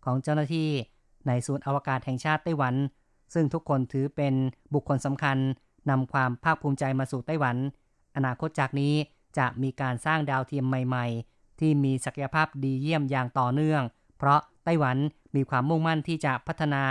[0.04, 0.70] ของเจ้าหน้าที่
[1.26, 2.74] ในศูนย์อวกาศแห่งชาติไต้หวัน
[3.34, 4.34] ซึ่งทุกคนถือเป็น
[4.74, 5.38] บุคคลสำคัญ
[5.90, 7.56] นำความภาคภูมิใจมาสู่ไต้หวัน
[8.16, 8.94] อนาคตจากนี้
[9.38, 11.31] จะมีการสร้างดาวเทียมใหม่ ๆ
[11.62, 13.82] ที่มีศักยภาพดีเยี่ยมอย่างต่อเนื่อง
[14.18, 14.96] เพราะไต้หวัน
[15.36, 16.84] มีความมุ่งมั่นที่จะพัฒนา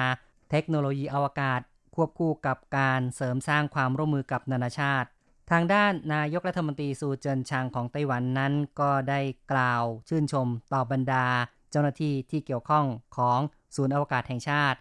[0.51, 1.59] เทคโนโลยีอวกาศ
[1.95, 5.07] ควบคู่กับการเสริมสร้างความร่วมมือกับนานาชาติ
[5.51, 9.19] ทางด้านนายกรัฐมนตรีซูเจินชางของไต้หวันนั้นก็ได้
[9.51, 11.25] กล่าวชื่นชมต่อบรรดา
[11.71, 12.85] เจ้าหน้าที่ที่เกี่ยวข้อง
[13.17, 13.39] ของ
[13.75, 14.79] ศูนย์อวกาศแห่งชาติ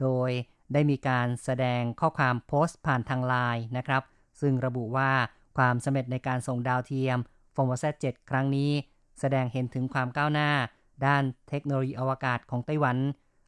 [0.00, 0.30] โดย
[0.72, 4.02] ได้มีการแสดงข้อความโพสต์ผ่านทางไลน์นะครับ
[4.40, 5.10] ซึ่งระบุว่า
[5.56, 7.18] ความสำเร็จในการส่งดาวเทียม
[7.54, 8.70] f o r m o s a 7ครั้งนี้
[9.20, 10.50] แสดงเห็นถึงความก้าวหน้า
[11.06, 12.96] ด้านเทคโนโลยีอวกาศของไต้หวัน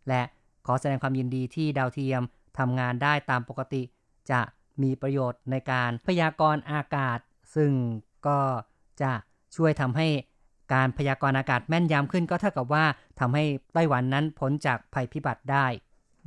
[0.09, 0.23] และ
[0.67, 2.23] ขอแสดงความยินดีที่ดาวเทียม
[2.59, 3.83] ทำงานได้ตามปกติ
[4.31, 4.41] จะ
[4.83, 7.19] มีประโยชน์ในการพยากรณ์อากาศ
[7.55, 7.73] ซึ่ง
[8.27, 8.41] ก็
[9.03, 9.13] จะ
[9.57, 10.09] ช่วยทำให้
[10.75, 12.85] การพยากรณ์อากาศแม่นยำขึ้นก็เท่ากับว่า
[13.21, 15.67] ทำให้ไต้หวันนั้นพ้นจากภัยพิบัติได้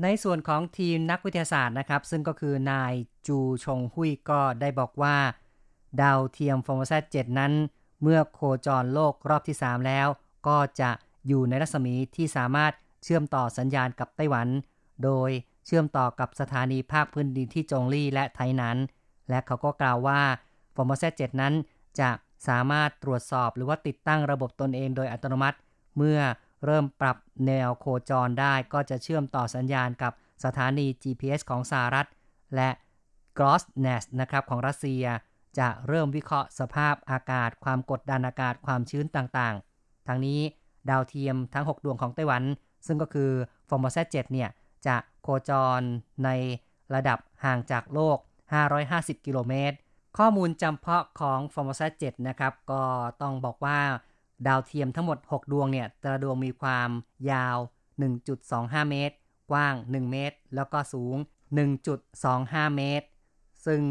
[0.02, 2.94] ในส่วนของทีมนักวิทยาศาสตร์นะครับ ซึ่งก็คือนาย
[3.28, 5.16] จูชงหุยก็ได้บอกว่า
[6.02, 7.54] ดาวเทียม FORMOSAT 7นั้น
[8.08, 10.08] เมื่อโคจรโลกรอบที่ 3 แล้ว
[10.48, 10.90] ก็จะ
[11.28, 14.48] อยู่ในรัศมีที่สามารถเชื่อมต่อสัญญาณกับไต้หวัน
[15.04, 15.30] โดย
[15.66, 18.78] เชื่อมต่อกับสถานีภาคพื้นดินที่จงลี่และไถหนาน
[19.30, 20.22] และเขาก็กล่าวว่า
[20.76, 21.54] FORMOSAT 7นั้น
[22.00, 22.10] จะ
[22.48, 25.58] สามารถตรวจสอบหรือว่าติดตั้งระบบตนเองโดยอัตโนมัติ
[25.98, 26.20] เมื่อ
[26.66, 30.14] เริ่มปรับแนวโคจรได้ก็จะเชื่อมต่อสัญญาณกับ
[30.44, 32.08] สถานี GPS ของสหรัฐ
[32.56, 32.70] และ
[33.38, 35.06] g r o s n e s นะครับของรัสเซีย
[35.60, 40.40] จะเริ่มวิเคราะห์สภาพอากาศ ความกดดันอากาศความชื้นต่างๆ ทั้งนี้
[40.90, 42.44] ดาวเทียมทั้ง 6 ดวงของไต้หวัน
[42.88, 43.32] ซึ่งก็คือ
[43.70, 44.50] f o r m o s a t 7เนี่ย
[44.88, 45.82] จะโคจร
[46.24, 46.30] ใน
[46.94, 48.18] ระดับห่างจากโลก
[48.72, 49.76] 550 กิโลเมตร
[50.18, 52.84] ข้อมูลจำเพาะของ f o r m o s a 7นะครับ ก็
[53.22, 53.80] ต้องบอกว่า
[54.48, 56.90] ดาวเทียมทั้งหมด 6 ดวงเนี่ย แต่ละดวงมีความ
[57.32, 57.58] ยาว
[58.24, 59.16] 1.25 เมตร
[59.52, 61.16] กว้าง 1 เมตร แล้วก็สูง
[61.98, 63.08] 1.25 เมตร
[63.66, 63.82] ซึ่ง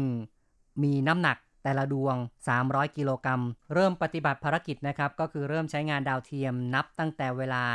[0.83, 2.15] มีน้ำหนัก แต่ละดวง
[2.55, 3.41] 300 กิโลกรัม
[3.73, 7.65] เริ่มปฏิบัติภารกิจนะครับ ก็คือเริ่มใช้งานดาวเทียมนับตั้งแต่เวลา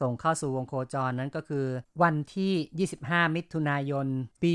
[0.00, 1.66] ส่งเข้าสู่วงโคจรนั้นก็คือ
[2.02, 4.06] วันที่ 25 มิถุนายน
[4.42, 4.54] ปี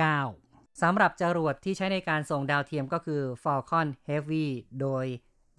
[0.00, 4.46] 2019 สำหรับจรวดที่ใช้ในการส่งดาวเทียมก็คือ Falcon Heavy
[4.80, 5.06] โดย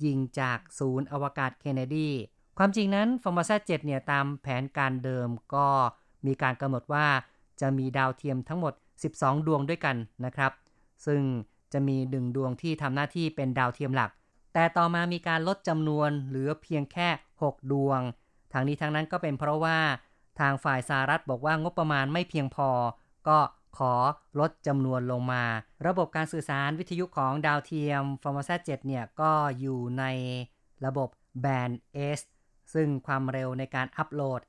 [0.05, 2.09] ยิงจากศูนย์อวกาศเคนเนดี
[2.57, 5.67] ความจริงนั้น f o r m o s a 7เนี่ยตามแผนการเดิมก็
[6.25, 7.05] มีการกำหนดว่า
[7.61, 8.73] จะมีดาวเทียมทั้งหมด
[9.09, 10.51] 12 ดวงด้วยกันนะครับ
[11.05, 11.21] ซึ่ง
[11.73, 14.11] จะมีหนึ่งดวงที่ทำหน้าที่เป็นดาวเทียมหลัก
[14.53, 17.09] แต่ต่อมามีการลดจำนวนเหลือเพียงแค่
[17.41, 18.01] 6 ดวง
[18.53, 19.77] ทางนี้ทางนั้นก็เป็นเพราะว่า
[20.39, 22.69] ทางฝ่ายสหรัฐบอกว่างบประมาณไม่เพียงพอ
[23.27, 23.39] ก็
[23.77, 23.93] ขอ
[24.39, 25.43] ลดจำนวนลงมา
[25.87, 30.03] ระบบการสื่อสารวิทยุของดาวเทียม f o r m o s a 7เนี่ยก็อยู่ใน
[30.85, 31.09] ระบบ
[31.41, 31.81] แบนด์
[32.17, 32.19] S
[32.73, 34.41] ซึ่งความเร็วในการอัปโหลด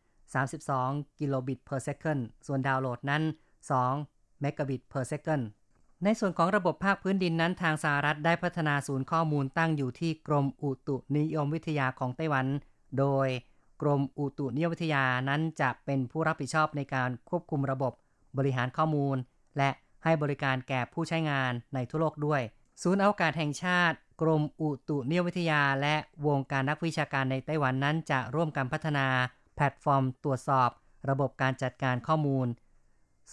[0.55, 3.23] 32 กิโลบิต per second ส่วนดาวน์โหลดนั้น
[3.83, 5.45] 2 เมกะบิต per second
[6.03, 12.47] ในส่วนของระบบภาคพื้นดินนั้นทางสหรัฐได้พัฒนาศูนย์ข้อมูลตั้งอยู่ที่กรมอุตุนิยมวิทยาของไต้หวัน
[12.99, 13.29] โดย
[13.83, 17.93] กรมอุตุนิยมวิทยานั้นจะเป็นผู้รับผิดชอบในการควบคุมระบบ
[18.39, 19.17] บริหารข้อมูล
[19.59, 19.71] และ
[20.05, 22.43] ให้บริการแก่ผู้ใช้งานในทั่วโลกด้วย
[22.83, 25.95] ศูนย์อวกาศแห่งชาติ กรมอุตุนิยมวิทยา และ
[26.27, 29.07] วงการนักวิชาการในไต้หวันนั้นจะร่วมกันพัฒนา
[29.55, 30.71] แพลตฟอร์ม ตรวจสอบ
[31.11, 32.47] ระบบการจัดการข้อมูล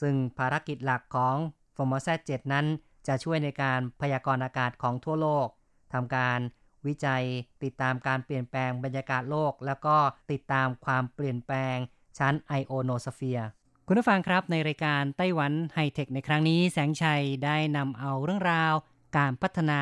[0.01, 1.37] ซึ่งภารกิจหลักของ
[1.81, 2.65] f o r m o s a 7นั้น
[3.07, 5.47] จะช่วยในการพยากรณ์อากาศของทั่วโลก
[5.93, 6.39] ทำการ
[6.87, 7.23] วิจัย
[7.63, 9.95] ติดตามการเปลี่ยนแปลงบรรยากาศโลก แล้วก็
[10.31, 11.77] ติดตามความเปลี่ยนแปลง
[12.17, 13.47] ชั้นไอโอโนสเฟียร์
[13.87, 18.73] คุณผู้ฟังครับในรายการไต้หวันไฮเทคในครั้งนี้แสงชัยได้นำเอาเรื่องราว
[19.17, 19.81] การพัฒนา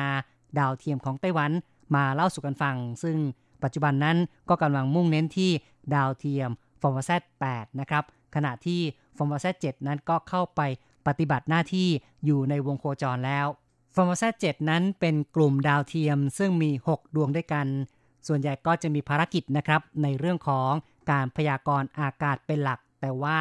[0.58, 1.50] ดาวเทียมของไต้หวัน
[1.94, 3.18] มาเล่าสู่กันฟัง ซึ่ง
[3.62, 5.50] ปัจจุบันนั้นก็กำลังมุ่งเน้นที่
[5.94, 7.10] ดาวเทียมฟอร์ม z
[7.46, 8.80] 8นะครับ ขณะที่
[9.16, 10.60] FORMOSAT 7นั้นก็เข้าไป
[11.10, 11.88] ปฏิบัติหน้าที่
[12.24, 13.46] อยู่ในวงโคจรแล้ว
[13.94, 17.66] ฟอร์ม z 7นั้นเป็นกลุ่มดาวเทียมซึ่งมี 6 ดวงด้วยกัน
[18.26, 20.72] ส่วนใหญ่ก็จะมีภารกิจนะครับในเรื่องของ
[21.10, 23.38] การพยากรณ์อากาศเป็นหลัก แต่ว่า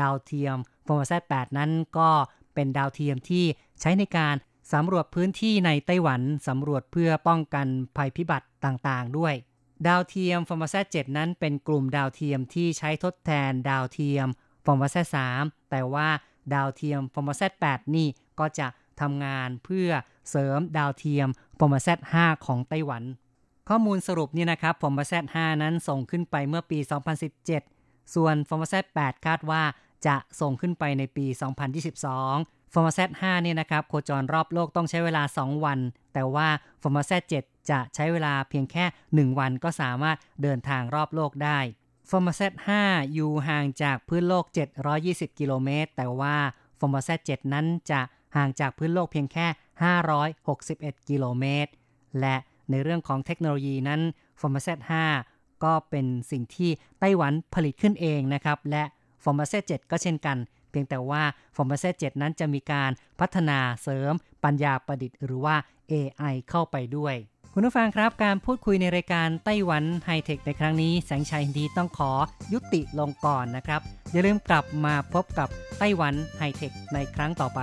[0.00, 2.10] ดาวเทียม FORMOSAT 8นั้นก็
[2.54, 3.44] เป็นดาวเทียมที่
[3.80, 4.34] ใช้ในการ
[4.72, 9.34] สำรวจพื้นที่ในไต้หวัน สำรวจเพื่อป้องกันภัยพิบัติต่างๆ ด้วย
[9.86, 14.26] ดาวเทียม FORMOSAT 7นั้นเป็นกลุ่มดาวเทียมที่ใช้ทดแทนดาวเทียม
[14.64, 14.96] FORMOSAT
[15.34, 16.08] 3แต่ว่า
[16.54, 18.08] ดาวเทียม FORMOSAT 8นี่
[18.40, 18.66] ก็จะ
[19.00, 19.90] ทำงานเพื่อ
[20.30, 21.88] เสริมดาวเทียม FORMOSAT
[22.20, 23.02] 5ของไต้หวัน
[23.68, 26.78] ข้อมูลสรุปนี่นะครับ FORMOSAT 5นั้นส่งขึ้นไปเมื่อปี
[27.46, 29.62] 2017 ส่วน FORMOSAT 8คาดว่า
[30.06, 31.26] จะส่งขึ้นไปในปี
[32.00, 35.78] 2022 f o r m a z 5เนี่ยนะครับโคจรรอบโลกต้องใช้เวลา 2 วัน
[36.14, 36.48] แต่ว่า
[36.82, 38.84] f o r m a z 7จะใช้เวลาเพียงแค่
[39.32, 41.58] 1 วันก็สามารถเดินทางรอบโลกได้
[42.10, 42.42] f o r m a z
[42.80, 44.44] 5อยู่ห่างจากพื้นโลก
[44.92, 46.36] 720 กิโลเมตร แต่ว่า
[46.80, 48.00] f o r m a z 7นั้นจะ
[48.36, 49.46] ห่างจากพื้นโลกเพียงแค่
[50.28, 51.70] 561 กิโลเมตร
[52.20, 52.36] และ
[52.70, 54.00] ในเรื่องของเทคโนโลยีนั้น
[54.40, 54.68] f o r m a z
[55.20, 58.84] 5ก็เป็นสิ่งที่ไต้หวันผลิตขึ้นเองนะครับ และ
[59.24, 60.36] ฟอร์มาเซต7ก็เช่นกัน
[60.70, 61.22] เพียงแต่ว่า
[61.56, 62.90] ฟอร์มาเซต7นั้นจะมีการ
[63.20, 64.12] พัฒนาเสริม
[64.44, 65.56] ปัญญาประดิษฐ์หรือว่า
[65.92, 67.14] AI เข้าไปด้วย
[67.56, 72.12] คุณผู้ฟังครับการพูดคุยในรายการไต้หวันไฮเทคในครั้งนี้ แสงชัยดีต้องขอ
[72.52, 73.80] ยุติลงก่อนนะครับ
[74.12, 77.60] อย่าลืมกลับมาพบกับไต้หวันไฮเทคในครั้งต่อไป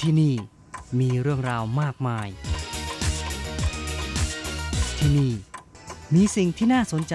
[0.00, 0.34] ที่นี่
[1.00, 2.28] มีเรื่องราวมากมาย
[5.06, 5.34] ที่นี่
[6.14, 7.14] มีสิ่งที่น่าสนใจ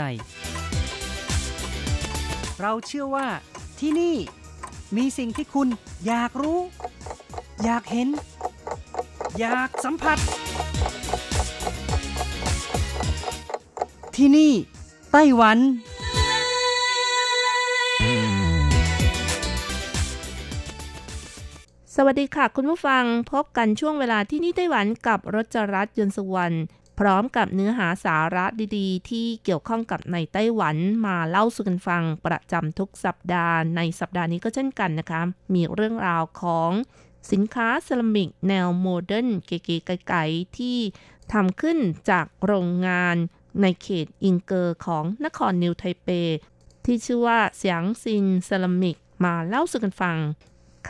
[2.62, 3.28] เราเชื่อว่า
[3.80, 4.16] ที่นี่
[4.98, 5.68] มีสิ่งที่คุณ
[6.08, 6.60] อยากรู้
[7.64, 8.08] อยากเห็น
[9.40, 10.18] อยากสัมผัส
[14.16, 14.52] ที่นี่
[15.12, 15.58] ไต้หวัน
[21.96, 26.58] สวัสดีค่ะ คุณผู้ฟังพบกันช่วงเวลาที่นี่ไต้หวันกับรจรัสยนต์สุวรรณ
[27.00, 28.46] พร้อมกับเนื้อหาสาระ
[28.78, 35.22] ดีๆ ที่เกี่ยวข้องกับในไต้หวันมาเล่าสู่กันฟังประจำทุกสัปดาห์ ในสัปดาห์นี้ก็เช่นกันนะคะ
[35.54, 36.72] มีเรื่องราวของ
[37.32, 40.78] สินค้าเซรามิกแนวโมเดิร์นเก๋ๆไก๋ๆที่
[41.34, 41.78] ทำขึ้น
[42.10, 43.16] จากโรงงาน
[43.62, 46.10] ในเขตอิงเกอร์ของนครนิวไทเป
[46.86, 50.18] ที่ชื่อว่าเสียงซินเซรามิกมาเล่าสู่กันฟัง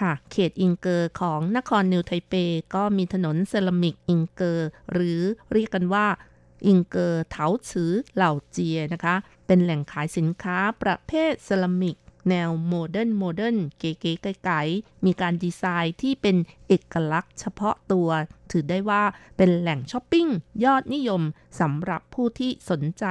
[0.02, 2.34] ค่ะ เขตอิงเกอร์ของนครนิวไทเป
[2.76, 5.22] ก็มีถนนเซรามิกอิงเกอร์ หรือ
[5.54, 6.08] เรียกกันว่า
[6.68, 9.16] อิงเกอร์เถาฉือเหล่าเจียนะคะ
[9.48, 11.98] เป็นแหล่งขายสินค้าประเภทเซรามิก
[12.30, 18.10] แนวโมเดิร์นโมเดิร์นเก๋ๆไก๋ๆมีการดีไซน์ที่เป็นเอกลักษณ์เฉพาะตัว
[18.52, 19.04] ถือได้ว่า
[19.38, 20.28] เป็นแหล่งช้อปปิ้ง
[20.66, 21.22] ยอดนิยม
[21.60, 23.06] สำหรับผู้ที่สนใจ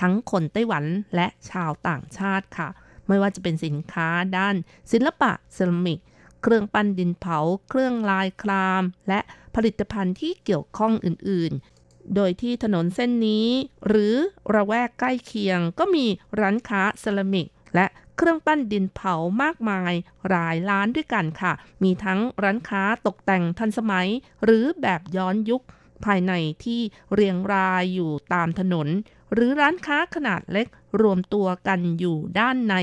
[0.00, 2.68] ทั้งคนไต้หวันและชาวต่างชาติค่ะ
[3.08, 4.54] ไม่ว่าจะเป็นสินค้าด้าน
[4.92, 6.00] ศิลปะเซรามิก
[6.42, 9.20] เครื่องปั้นดินเผา เครื่องลายคราม และ
[9.54, 11.52] ผลิตภัณฑ์ที่เกี่ยวข้องอื่น
[11.84, 13.48] ๆ โดยที่ถนนเส้นนี้
[13.86, 14.14] หรือ
[14.54, 16.06] ระแวกใกล้เคียงก็มี
[16.40, 19.92] ร้านค้าเซรามิก และเครื่องปั้นดินเผามากมาย
[20.28, 24.08] หลายร้านด้วยกันค่ะ มีทั้งร้านค้าตกแต่งทันสมัย
[24.44, 25.62] หรือแบบย้อนยุค
[26.04, 26.32] ภายใน
[26.64, 26.80] ที่
[27.14, 28.88] เรียงรายอยู่ตามถนน
[29.32, 30.66] หรือร้านค้าขนาดเล็ก
[31.00, 32.74] รวมตัวกันอยู่ด้านใน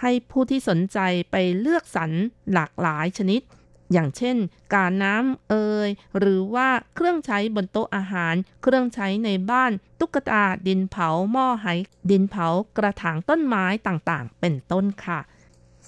[0.00, 0.98] ให้ผู้ที่สนใจ
[1.30, 2.10] ไปเลือกสรร
[2.52, 3.40] หลากหลายชนิด
[3.92, 4.36] อย่างเช่น
[4.74, 5.54] การน้ำเอ
[5.86, 5.88] ย
[6.18, 11.66] หรือว่าเครื่องใช้บนโต๊ะอาหาร เครื่องใช้ในบ้าน ตุ๊กตา ดินเผา หม้อไห
[12.10, 15.20] ดินเผา กระถางต้นไม้ต่างๆ เป็นต้นค่ะ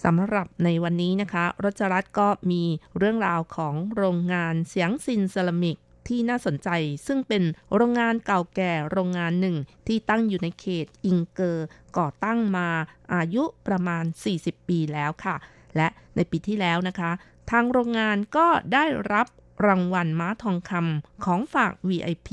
[0.05, 2.63] สำหรับในวันนี้นะคะ รจรัสก็มี
[2.97, 5.77] เรื่องราวของโรงงานเสียงซินเซรามิก
[6.09, 6.69] ที่น่าสนใจ
[7.07, 7.43] ซึ่งเป็น
[7.75, 11.67] โรงงานเก่าแก่โรงงานหนึ่ง ที่ตั้งอยู่ในเขตอิงเกอร์
[11.99, 12.69] ก่อตั้งมา
[13.15, 14.05] อายุประมาณ
[14.37, 15.37] 40 ปีแล้วค่ะ
[15.77, 17.11] และในปีที่แล้วนะคะ
[17.51, 19.27] ทางโรงงานก็ได้รับ
[19.67, 22.29] รางวัลม้าทองคำของฝาก VIP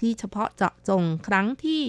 [0.00, 1.82] ที่เฉพาะเจาะจงครั้งที่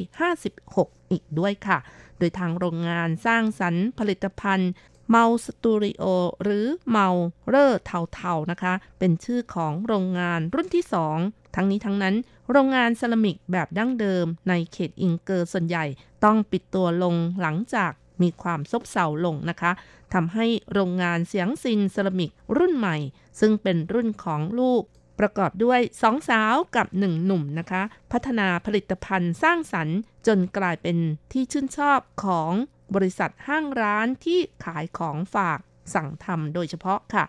[0.52, 1.78] 56 อีกด้วยค่ะ
[2.18, 4.72] โดยทางโรงงานสร้างสรรค์ผลิตภัณฑ์
[5.10, 6.04] เมาสตูดิโอ
[6.44, 7.08] หรือเมา
[7.50, 7.72] เร่อ
[8.14, 10.86] เทาๆนะคะ เป็นชื่อของโรงงานรุ่นที่
[11.20, 12.16] 2 ทั้งนี้ทั้งนั้น
[12.52, 15.86] โรงงานเซรามิกแบบดั้งเดิม ในเขตอิงเกอร์ส่วนใหญ่
[16.24, 17.92] ต้องปิดตัวลงหลังจาก
[18.22, 19.72] มีความซบเซาลงนะคะ
[20.14, 22.98] ทำให้โรงงานเสียงซินเซรามิกรุ่นใหม่
[23.40, 24.84] ซึ่งเป็นรุ่นของลูก
[25.20, 30.98] ประกอบด้วยสองสาวกับหนึ่งหนุ่มนะคะ พัฒนาผลิตภัณฑ์สร้างสรรค์ จนกลายเป็น
[31.32, 32.54] ที่ชื่นชอบของ
[32.96, 35.60] บริษัทห้างร้านที่ขายของฝาก
[35.94, 37.26] สั่งทำโดยเฉพาะค่ะ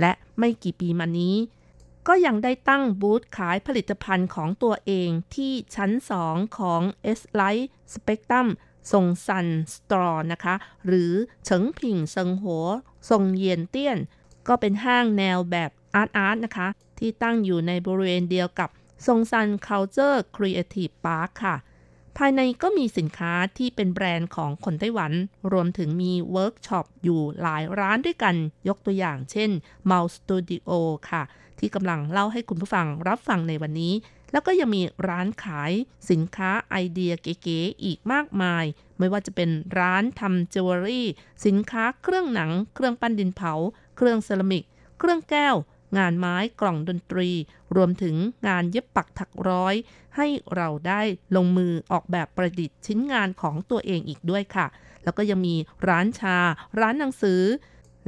[0.00, 1.36] และไม่กี่ปีมานี้
[2.08, 5.90] ก็ยังได้ตั้งบูธขายผลิตภัณฑ์ของตัวเองที่ชั้น
[6.24, 6.82] 2 ของ
[7.18, 8.48] S Light Spectrum
[8.92, 10.54] ทรงซันสตรอนะคะ
[10.86, 11.12] หรือ
[11.44, 12.66] เฉิงผิงเซิงหัว
[13.10, 13.98] ทรงเยียนเตี้ยน
[14.48, 18.70] ก็เป็นห้างแนวแบบอาร์ตอาร์ตนะคะ ที่ตั้งอยู่ในบริเวณเดียวกับ
[19.06, 21.56] ทรงซัน Culture Creative Park ค่ะ
[22.18, 25.12] ภายในก็มีสินค้าที่เป็นแบรนด์ของคนไต้หวัน
[25.52, 28.34] รวมถึงมีเวิร์กช็อปอยู่หลายร้านด้วยกัน
[28.68, 29.50] ยกตัวอย่างเช่น
[29.90, 30.70] m o u s Studio
[31.10, 31.22] ค่ะ
[31.58, 33.94] ที่กำลังเล่าให้คุณผู้ฟังรับฟังในวันนี้
[34.32, 35.72] แล้วก็ยังมีร้านขาย
[36.10, 38.64] สินค้าไอเดียเก๋ๆอีกมากมาย
[38.98, 41.06] ไม่ว่าจะเป็นร้านทำจิวเวลรี่
[41.46, 43.52] สินค้าเครื่องหนัง เครื่องปั้นดินเผา
[43.96, 44.64] เครื่องเซรามิก
[44.98, 45.56] เครื่องแก้ว
[45.98, 47.28] งานไม้กล่องดนตรี
[47.76, 48.16] รวมถึง
[48.48, 49.74] งานเย็บปักถักร้อย
[50.16, 51.02] ให้เราได้
[51.36, 54.66] ลงมือออกแบบประดิษฐ์ชิ้นงานของตัวเองอีกด้วยค่ะ
[55.04, 55.56] แล้วก็ยังมี
[55.88, 56.36] ร้านชา
[56.80, 57.42] ร้านหนังสือ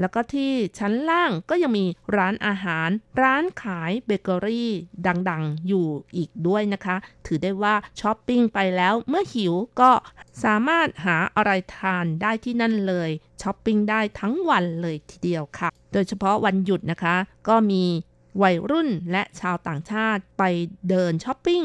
[0.00, 1.86] แล้วก็ที่ชั้นล่างก็ยังมี
[2.16, 2.88] ร้านอาหาร
[3.22, 4.70] ร้านขายเบเกอรี่
[5.06, 5.86] ดังๆ อยู่
[6.16, 9.90] อีกด้วยนะคะ ถือได้ว่าช้อปปิ้งไปแล้วเมื่อหิวก็
[10.44, 13.10] สามารถหาอะไรทานได้ที่นั่นเลย
[13.42, 17.16] ช้อปปิ้งได้ทั้งวันเลยทีเดียวค่ะ โดยเฉพาะวันหยุดนะคะ
[17.48, 17.84] ก็มี
[18.42, 20.42] วัยรุ่นและชาวต่างชาติไป
[20.88, 21.62] เดินช้อปปิ้ง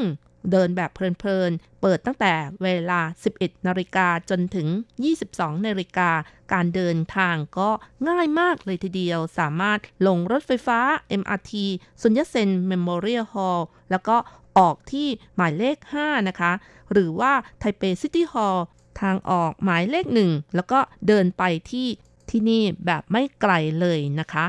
[0.50, 3.00] เดินแบบเพลินๆ เปิดตั้งแต่เวลา
[3.34, 4.68] 11 นาฬิกาจนถึง
[5.16, 6.10] 22 นาฬิกา
[6.52, 7.70] การเดินทางก็
[8.08, 10.78] ง่ายมากเลยทีเดียว สามารถลงรถไฟฟ้า
[11.20, 11.52] MRT
[12.02, 14.16] Sun Yat-sen Memorial Hall แล้วก็
[14.58, 16.52] ออกที่หมายเลข 5 นะคะ
[16.92, 18.66] หรือว่า Taipei City Hall
[19.00, 20.78] ทางออกหมายเลขหนึ่งแล้วก็
[21.08, 21.88] เดินไปที่
[22.30, 24.46] ที่นี่แบบไม่ไกลเลยนะคะ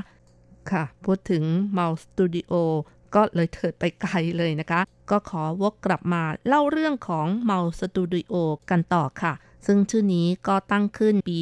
[0.71, 1.43] ค่ะ พูดถึง
[1.77, 2.53] m o u Studio
[3.15, 4.81] ก็เลยเถิดไปไกลเลยนะคะ
[5.11, 8.33] ก็ขอวกกลับมาเล่าเรื่องของ m o u Studio
[8.69, 9.33] กันต่อค่ะ
[9.67, 11.37] ซึ่งชื่อนี้ก็ตั้งขึ้นปี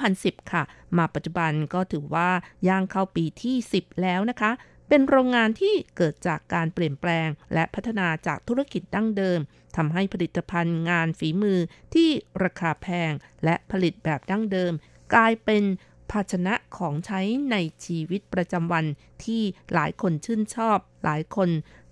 [0.00, 0.62] 2010 ค่ะ
[0.96, 2.30] มาปัจจุบันก็ถือว่า
[2.68, 4.50] ย่างเข้าปีที่ 10 แล้วนะคะ
[4.88, 9.40] เป็นโรงงานที่เกิดจากการเปลี่ยนแปลง และพัฒนาจากธุรกิจดั้งเดิม
[9.76, 11.58] ทำให้ผลิตภัณฑ์งานฝีมือ
[11.94, 12.08] ที่
[12.44, 13.12] ราคาแพง
[13.44, 14.72] และผลิตแบบดั้งเดิม
[15.14, 15.64] กลายเป็น
[16.10, 18.84] ภาชนะของใช้ในชีวิตประจำวัน
[19.24, 19.42] ที่
[19.72, 21.48] หลายคนชื่นชอบ หลายคน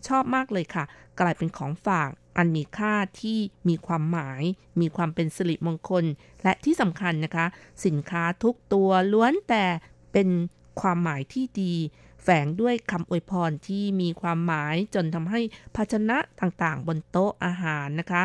[0.09, 0.85] ชอบมากเลยค่ะ
[1.21, 3.39] กลายเป็นของฝากอันมีค่าที่
[3.69, 4.43] มีความหมาย
[4.81, 6.05] มีความเป็นสิริมงคล
[6.43, 7.47] และที่สำคัญนะคะ
[7.87, 9.65] สินค้าทุกตัวล้วนแต่
[10.13, 10.29] เป็น
[10.81, 11.75] ความหมายที่ดี
[12.23, 15.41] แฝงด้วยคำอวยพรที่มีความหมายจนทำให้
[15.77, 18.23] ภาชนะต่างๆ บนโต๊ะอาหารนะคะ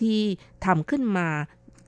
[0.00, 0.20] ที่
[0.64, 1.28] ทำขึ้นมา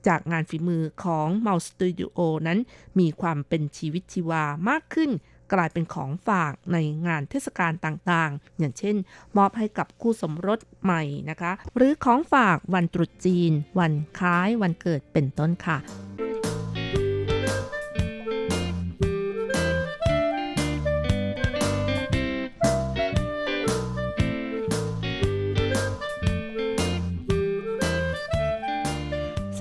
[0.07, 2.59] จากงานฝีมือของมัลสตูดิโอนั้น
[2.99, 5.11] มีความเป็นชีวิตชีวามากขึ้น
[5.53, 6.77] กลายเป็นของฝากใน
[7.07, 8.95] งานเทศกาลต่างๆ อย่างเช่น
[9.37, 15.77] มอบให้กับคู่สมรสใหม่นะคะ หรือของฝากวันตรุษจีน วันคล้ายวันเกิดเป็นต้นค่ะ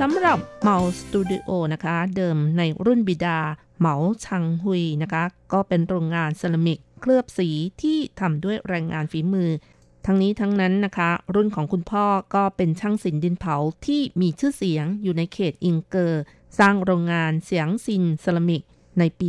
[0.05, 3.39] สำหรับ Mao's Studio นะคะ เดิมในรุ่นบิดา
[3.79, 5.23] เหมาชังฮุยนะคะ
[5.53, 7.49] ก็เป็นโรงงานเซรามิกเคลือบสี
[7.83, 9.51] ที่ทำด้วยแรงงานฝีมือ
[10.07, 16.23] ทั้งนี้ทั้งนั้นนะคะ รุ่นของคุณพ่อก็เป็นช่างศิลป์ดินเผาที่มีชื่อเสียงอยู่ในเขตอิงเกอร์
[16.59, 18.63] สร้างโรงงานเสียงซินเซรามิก
[18.99, 19.29] ในปี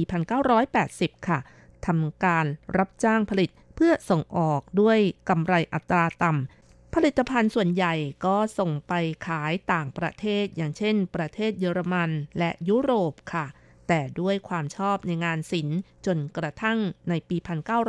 [0.64, 1.40] 1980 ค่ะ
[1.86, 2.46] ทำการ
[2.78, 5.00] รับจ้างผลิตเพื่อส่งออกด้วย
[5.30, 6.63] กำไรอัตราต่ำ
[6.98, 7.94] ผลิตภัณฑ์ส่วนใหญ่
[8.26, 8.94] ก็ส่งไป
[9.28, 13.46] ขายต่างประเทศ อย่างเช่น ประเทศเยอรมันและยุโรปค่ะ
[13.88, 16.80] แต่ด้วยความชอบในงานศิลป์จนกระทั่ง
[17.10, 17.38] ในปี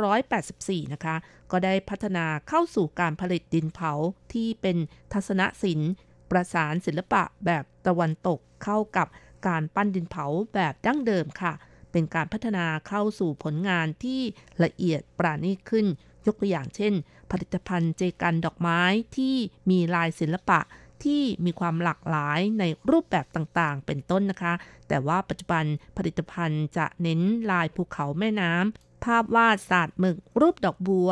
[0.01, 1.15] 1984 นะคะ
[1.51, 3.91] ก็ได้พัฒนาเข้าสู่การผลิตดินเผา
[4.33, 4.77] ที่เป็น
[5.13, 5.91] ทัศนศิลป์
[6.31, 9.07] ประสานศิลปะแบบตะวันตกเข้ากับ
[9.47, 11.53] การปั้นดินเผาแบบดั้งเดิมค่ะ
[11.91, 14.21] เป็นการพัฒนาเข้าสู่ผลงานที่
[14.63, 15.85] ละเอียดปราณีตขึ้น
[16.27, 16.93] ยกตัวอย่างเช่น
[17.31, 18.81] ผลิตภัณฑ์เจกันดอกไม้
[19.17, 19.35] ที่
[19.69, 20.59] มีลายศิลปะ
[21.03, 24.53] ที่มีความหลากหลายในรูปแบบต่างๆ เป็นต้นนะคะ
[24.87, 25.63] แต่ว่าปัจจุบัน
[25.97, 27.21] ผลิตภัณฑ์จะเน้น
[27.51, 31.09] ลายภูเขาแม่น้ำภาพวาดศาสตร์หมึก รูปดอกบัว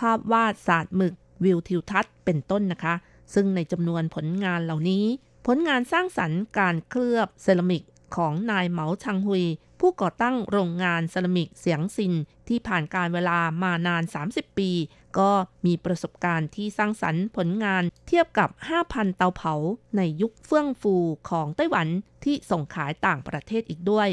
[0.00, 2.94] ภาพวาดศาสตร์หมึก วิวทิวทัศน์ เป็นต้นนะคะ
[3.34, 5.04] ซึ่งในจำนวนผลงานเหล่านี้
[5.46, 7.82] ผลงานสร้างสรรค์การเคลือบเซรามิก
[8.16, 9.44] ของนายเหมาชังฮุย
[9.80, 12.12] ผู้ก่อตั้งโรงงานเซรามิกเสียงซิน
[12.48, 14.70] ที่ผ่านการเวลามานาน 30 ปี
[15.18, 15.30] ก็
[15.66, 18.48] มีประสบการณ์ที่สร้างสรรค์ผลงานเทียบกับ
[18.84, 19.54] 5,000 เตาเผา
[19.96, 20.96] ในยุคเฟื่องฟู
[21.30, 21.88] ของไต้หวัน
[22.24, 24.08] ที่ส่งขายต่างประเทศอีกด้วย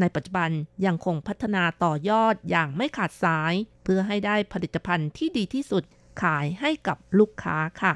[0.00, 0.50] ในปัจจุบัน
[0.86, 5.82] ยังคงพัฒนาต่อยอดอย่างไม่ขาดสาย เพื่อให้ได้ผลิตภัณฑ์ที่ดีที่สุด
[6.22, 7.92] ขายให้กับลูกค้าค่ะ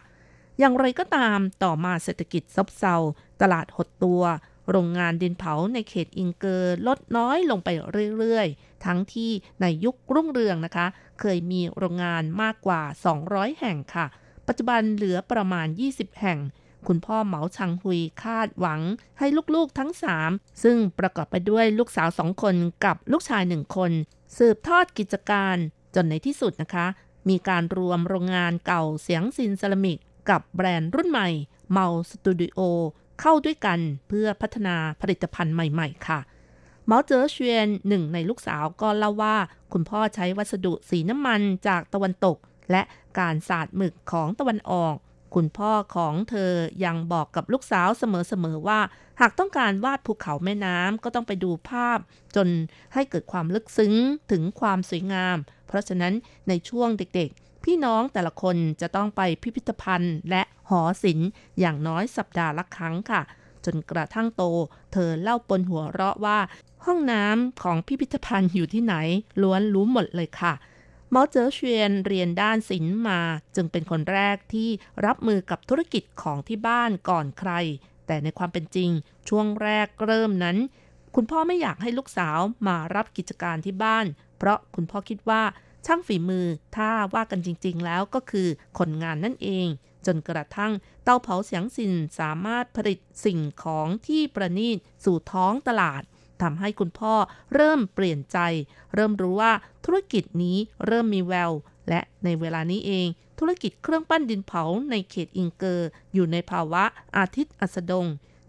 [0.59, 2.96] อย่างไรก็ตามต่อมาเศรษฐกิจซบเซา
[3.40, 4.22] ตลาดหดตัว
[4.70, 7.68] โรงงานดินเผาในเขตอิงเกอร์ลดน้อยลงไป
[8.18, 9.30] เรื่อยๆ ทั้งที่
[9.61, 10.86] ในยุครุ่งเรืองนะคะ
[11.21, 12.83] เคยมีโรงงานมากกว่า
[13.21, 14.07] 200 แห่งค่ะ
[14.47, 16.39] ปัจจุบันเหลือประมาณ 20 แห่ง
[16.89, 18.81] คุณพ่อเหมาชังฮุยคาดหวัง
[19.18, 19.91] ให้ลูกๆทั้ง
[20.27, 22.55] 3 ซึ่งประกอบไปด้วยลูกสาวสองคน
[22.85, 23.91] กับลูกชายหนึ่งคน
[24.39, 25.57] สืบทอดกิจการ
[25.95, 26.87] จนในที่สุดนะคะ
[27.29, 29.99] มีการรวมโรงงานเก่าเสียงซินเซรามิก
[30.31, 31.29] กับแบรนด์รุ่นใหม่
[31.71, 32.59] เมาสตูดิโอ
[33.21, 36.21] เข้าด้วยกันเพื่อพัฒนาผลิตภัณฑ์ใหม่ ๆ ค่ะ
[36.87, 39.37] เมาเจอเชียนหนึ่งในลูกสาวก็เล่าว่า
[39.72, 42.37] คุณพ่อใช้วัสดุสีน้ำมันจากตะวันตก
[42.70, 42.83] และ
[43.18, 44.97] การสาดหมึกของตะวันออก
[45.35, 46.53] คุณพ่อของเธอ
[46.85, 48.81] ยังบอกกับลูกสาวเสมอๆว่า
[49.20, 51.99] หากต้องการวาดภูเขาแม่น้ำก็ต้องไปดูภาพ
[52.37, 52.49] จน
[52.95, 53.95] ให้เกิดความลึกซึ้ง
[54.31, 56.14] ถึงความสวยงาม เพราะฉะนั้น
[56.49, 61.28] ในช่วงเด็กๆ พี่น้องแต่ละคนจะต้องไปพิพิธภัณฑ์ และหอศิลป์
[61.61, 63.22] อย่างน้อยสัปดาห์ละครั้งค่ะ
[63.64, 64.42] จนกระทั่งโต
[64.92, 66.38] เธอเล่าปนหัวเราะว่า
[66.84, 68.94] ห้องน้ำของพิพิธภัณฑ์อยู่ที่ไหน
[69.42, 70.52] ล้วนรู้หมดเลยค่ะ
[71.11, 73.20] เมาเจอเชียนเรียนด้านศิลป์มา
[73.56, 74.68] จึงเป็นคนแรกที่
[75.06, 77.52] รับมือกับธุรกิจของที่บ้านก่อนใคร
[78.06, 78.90] แต่ในความเป็นจริง
[79.28, 80.56] ช่วงแรกเริ่มนั้น
[81.14, 84.06] คุณพ่อไม่อยากให้ลูกสาวมารับกิจการที่บ้าน
[84.38, 85.42] เพราะคุณพ่อคิดว่า
[85.86, 86.46] ช่างฝีมือ
[86.76, 88.48] ถ้าว่ากันจริง ๆ แล้วก็คือ
[88.78, 89.66] คนงานนั่นเอง
[90.07, 90.72] จนกระทั่ง
[91.05, 96.03] เตาเผาเสียงสินสามารถผลิตสิ่งของที่ประณีตสู่ท้องตลาด
[96.42, 97.14] ทำให้คุณพ่อ
[97.55, 98.38] เริ่มเปลี่ยนใจ
[98.94, 99.53] เริ่มรู้ว่า
[99.84, 101.53] ธุรกิจนี้เริ่มมีแวว
[101.88, 103.07] และในเวลานี้เอง
[103.38, 106.84] ธุรกิจเครื่องปั้นดินเผาในเขตอิงเกอร์ อยู่ในภาวะ
[107.16, 108.07] อาทิตย์อัสดง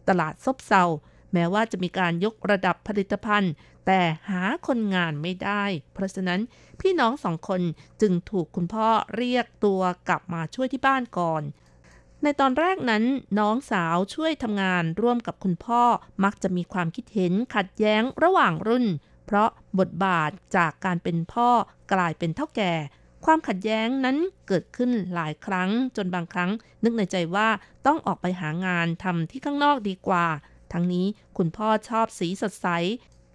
[0.08, 0.84] ตลาดซบเซา
[1.34, 3.52] แม้ว่าจะมีการยกระดับผลิตภัณฑ์
[3.86, 5.64] แต่หาคนงานไม่ได้
[5.94, 6.42] เพราะฉะนั้น
[6.82, 7.62] พี่น้องสองคน
[8.02, 11.44] จึงถูกคุณพ่อเรียกตัวกลับมาช่วยที่บ้านก่อน
[12.24, 13.04] ในตอนแรกนั้น
[13.40, 15.84] น้องสาวช่วยทำงานร่วมกับคุณพ่อ
[16.24, 18.86] มักจะมีความคิดเห็นขัดแย้งระหว่างรุ่น
[19.26, 21.50] เพราะบทบาทจากการเป็นพ่อ
[21.94, 22.74] กลายเป็นเท่าแก่
[23.26, 24.18] ความขัดแย้งนั้น
[24.48, 26.52] เกิดขึ้นหลายครั้งจนบางครั้ง
[26.84, 27.50] นึกในใจว่า
[27.86, 30.26] ต้องออกไปหางานทำที่ข้างนอกดีกว่า
[30.74, 31.06] ทั้งนี้
[31.38, 32.68] คุณพ่อชอบสีสดใส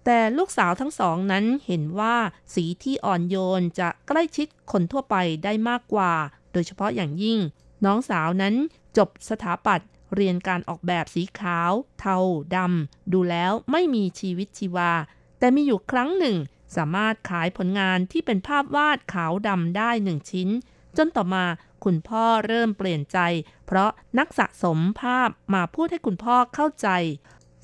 [0.09, 2.15] แต่ลูกสาวทั้งสองนั้นเห็นว่า
[2.53, 6.13] สีที่อ่อนโยนจะใกล้ชิดคนทั่วไปได้มากกว่า
[6.51, 7.39] โดยเฉพาะอย่างยิ่ง
[7.85, 8.55] น้องสาวนั้น
[8.97, 12.17] จบสถาปัตย์เรียนการออกแบบสีขาว เทา
[12.55, 14.91] ดำดูแล้วไม่มีชีวิตชีวา
[15.39, 16.37] แต่มีอยู่ครั้งหนึ่ง
[16.75, 20.49] สามารถขายผลงานที่เป็นภาพวาดขาวดำได้หนึ่งชิ้น
[20.97, 21.45] จนต่อมา
[21.83, 23.19] คุณพ่อเริ่มเปลี่ยนใจ
[23.65, 23.89] เพราะ
[24.19, 26.89] นักสะสมภาพมาพูดให้คุณพ่อเข้าใจ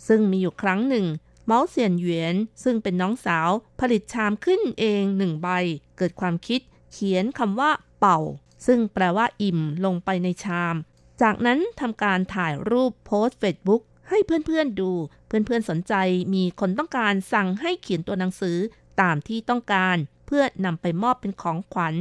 [0.08, 1.08] ซึ่งมีอยู่ครั้งหนึ่ง
[1.46, 5.50] เมาเซียนเหวียนซึ่งเป็นน้องสาวผลิตชามขึ้นเองหนึ่งใบ
[5.98, 8.20] เกิดความคิด เขียนคำว่า 飽
[8.66, 10.76] ซึ่งแปลว่าอิ่มลงไปในชาม
[11.22, 14.92] จากนั้นทำการถ่ายรูปโพสต์เฟซบุ๊กให้เพื่อนๆดู
[15.28, 15.94] เพื่อนๆสนใจ
[16.34, 18.58] มีคนต้องการสั่งให้เขียนตัวหนังสือ
[19.02, 21.96] ตามที่ต้องการ เพื่อนำไปมอบเป็นของขวัญ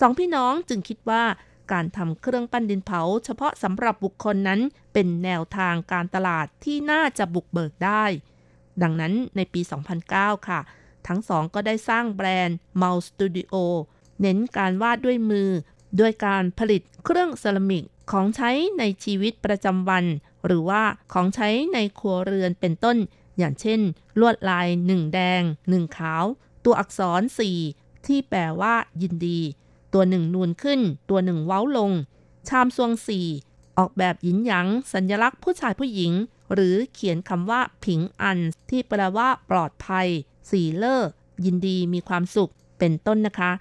[0.00, 1.24] สองพี่น้องจึงคิดว่า
[1.72, 4.60] การทำเครื่องปั้นดินเผา เฉพาะสำหรับบุคคลนั้น
[4.92, 8.04] เป็นแนวทางการตลาดที่น่าจะบุกเบิกได้
[8.82, 9.60] ดังนั้นในปี
[10.04, 10.60] 2009 ค่ะ
[11.06, 13.54] ทั้งสองก็ได้สร้างแบรนด์ m o u Studio
[14.20, 15.50] เน้นการวาดด้วยมือ
[16.00, 20.04] ด้วยการผลิตเครื่องเซรามิกของใช้ในชีวิตประจำวัน
[20.46, 22.96] หรือว่าของใช้ในครัวเรือนเป็นต้น
[23.38, 23.80] อย่างเช่น
[24.20, 26.24] ลวดลายหนึ่งแดงหนึ่งขาว
[26.64, 27.22] ตัวอักษร
[27.64, 29.40] 4 ที่แปลว่า ยินดี
[29.94, 31.92] ตัวหนึ่งนูนขึ้น ตัวหนึ่งเว้าลง
[32.48, 33.26] ชามซวงสี่
[33.78, 36.12] ออกแบบหยินหยางสัญลักษณ์ผู้ชายผู้หญิง
[36.52, 38.38] หรือเขียนคำว่าผิงอัน
[38.70, 40.08] ที่แปลว่าปลอดภัย
[40.50, 41.10] สีเลอร์
[41.44, 43.52] ยินดีมีความสุข เป็นต้นนะคะ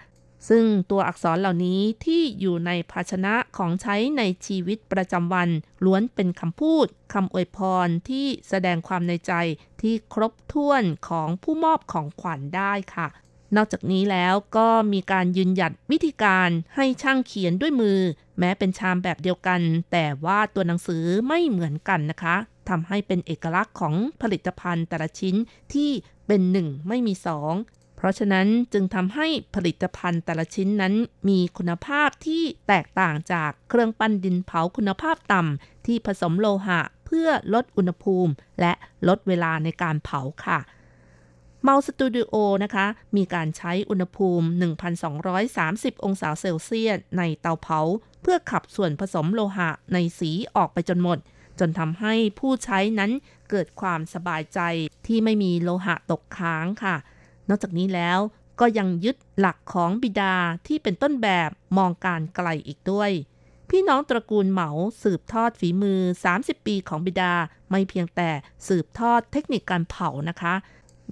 [0.49, 5.49] ซึ่งตัวอักษรเหล่านี้ที่อยู่ในภาชนะของใช้ในชีวิตประจำวัน
[5.85, 9.33] ล้วนเป็นคำพูดคำอวยพรที่แสดงความในใจ
[9.81, 13.07] ที่ครบถ้วนของผู้มอบของขวัญได้ค่ะ
[13.55, 17.99] นอกจากนี้แล้วก็มีการยืนหยัดวิธีการให้ช่างเขียนด้วยมือ
[18.39, 19.61] แม้เป็นชามแบบเดียวกัน
[19.91, 22.35] แต่ว่าตัวหนังสือไม่เหมือนกันนะคะ
[22.69, 25.35] ทำให้เป็นเอกลักษณ์ของผลิตภัณฑ์แต่ละชิ้น
[25.73, 25.91] ที่
[26.27, 27.53] เป็นหนึ่งไม่มีสอง
[27.95, 30.93] เพราะฉะนั้นจึงทำให้ผลิตภัณฑ์แต่ละชิ้นนั้น
[31.29, 38.73] มีคุณภาพที่แตกต่างจากเครื่องปั้นดินเผาคุณภาพต่ำที่ผสมโลหะเพื่อลดอุณหภูมิ และ
[39.07, 40.59] ลดเวลาในการเผาค่ะ
[41.63, 44.47] เมาสตูดิโอนะคะ มีการใช้อุณหภูมิ
[45.21, 47.79] 1,230 องศาเซลเซียสในเตาเผา
[48.21, 51.17] เพื่อขับส่วนผสมโลหะในสีออกไปจนหมด
[51.59, 53.11] จนทำให้ผู้ใช้นั้น
[53.49, 54.59] เกิดความสบายใจ
[55.07, 56.95] ที่ไม่มีโลหะตกค้างค่ะ
[57.49, 58.19] นอกจากนี้แล้ว
[58.59, 60.35] ก็ยังยึดหลักของบิดา
[60.67, 63.11] ที่เป็นต้นแบบมองการไกลอีกด้วย
[63.69, 64.69] พี่น้องตระกูลเหมา
[65.03, 65.99] สืบทอดฝีมือ
[66.33, 67.33] 30 ปีของบิดา
[67.69, 68.29] ไม่เพียงแต่
[68.67, 70.53] สืบทอดเทคนิคการเผานะคะ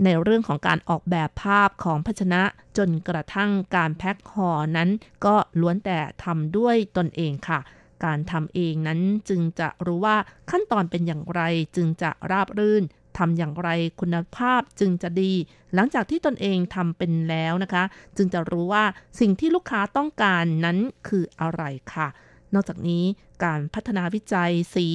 [0.04, 2.42] ในเรื่องของการออกแบบภาพของภาชนะ
[2.78, 4.90] จนกระทั่งการแพ็คห่อนั้น
[5.26, 7.60] ก็ล้วนแต่ทำด้วยตนเองค่ะ
[8.04, 10.18] การทำเองนั้นจึงจะรู้ว่า
[10.52, 11.42] ขั้นตอนเป็นอย่างไร
[11.76, 12.84] จึงจะราบรื่น
[13.18, 13.70] ทำอย่างไร
[14.02, 15.34] คุณภาพจึงจะดี
[15.74, 17.84] หลังจากที่ตนเองทำเป็นแล้วนะคะ
[18.18, 18.84] จึงจะรู้ว่า
[19.20, 20.78] สิ่งที่ลูกค้าต้องการนั้น
[21.08, 22.08] คืออะไรค่ะ
[22.54, 23.04] นอกจากนี้
[23.44, 24.88] การพัฒนาวิจัยสี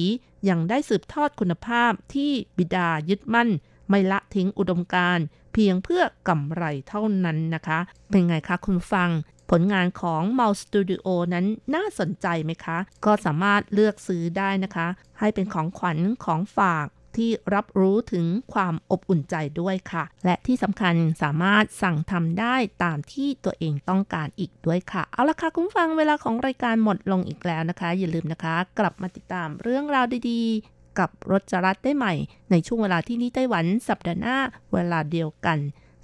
[0.49, 3.49] ยังได้สืบทอดคุณภาพที่บิดายึดมั่น
[3.89, 5.19] ไม่ละทิ้งอุดมการ
[5.53, 7.79] เพียงเพื่อกำไรเท่านั้นนะคะ
[8.09, 9.09] เป็นไงคะคุณฟัง
[9.51, 11.45] ผลงานของ m o u s Studio นั้น
[11.75, 14.87] น่าสนใจไหมคะ ก็สามารถเลือกซื้อได้นะคะ
[15.19, 16.87] ให้เป็นของขวัญของฝาก
[17.17, 32.13] ที่รับรู้ถึงความอบอุ่นใจด้วยค่ะ และที่สำคัญสามารถสั่งทำได้ตามที่ตัวเองต้องการอีกด้วยค่ะ เอาละค่ะคุณฟังเวลาของรายการหมดลงอีกแล้วนะคะ อย่าลืมนะคะ กลับมาติดตามเรื่องราวดีๆ กับรถจรัสได้ใหม่
[32.51, 34.37] ในช่วงเวลาที่นี่ไต้หวันสัปดาห์หน้า
[34.73, 35.57] เวลาเดียวกัน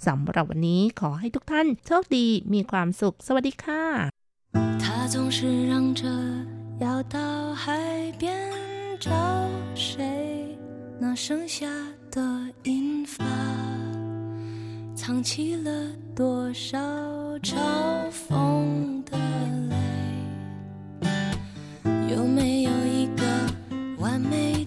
[0.06, 3.84] สำหรับวันนี้ขอให้ทุกท่านโชคดีมีความสุข สวัสดีค่ะ
[4.82, 4.84] 他
[5.14, 5.38] 总是
[5.70, 6.02] 嚷着
[6.84, 7.18] 要到
[7.62, 7.64] 海
[8.20, 8.22] 边
[9.06, 9.10] 找
[9.74, 9.94] 谁
[11.00, 11.26] 那剩
[11.56, 11.66] 下
[12.14, 12.20] 的
[12.64, 13.24] 银发
[14.94, 15.70] 藏起了
[16.14, 16.78] 多少
[17.38, 17.54] 嘲
[18.10, 19.16] 讽的
[19.72, 19.76] 泪
[22.12, 23.22] 有没有一个
[23.98, 24.66] 完美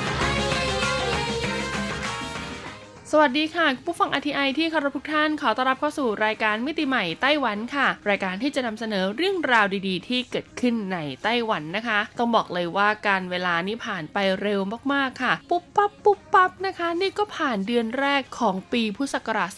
[3.13, 14.59] สวัสดีค่ะผู้ฟัง RTI ที่คารพทุกท่านขอต้อนรับเข้าสู่รายการมิติใหม่ไต้หวันค่ะ รายการที่จะนำเสนอเรื่องราวดีๆ ที่เกิดขึ้นในไต้หวันนะคะ ต้องบอกเลยว่าการเวลานี้ผ่านไปเร็ว
[14.93, 19.51] มากๆค่ะ ปุ๊บปั๊บปุ๊บปั๊บนะคะ นี่ก็ผ่านเดือนแรกของปีพุทธศักราช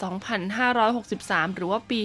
[0.74, 2.00] 2563 หรือว่าปี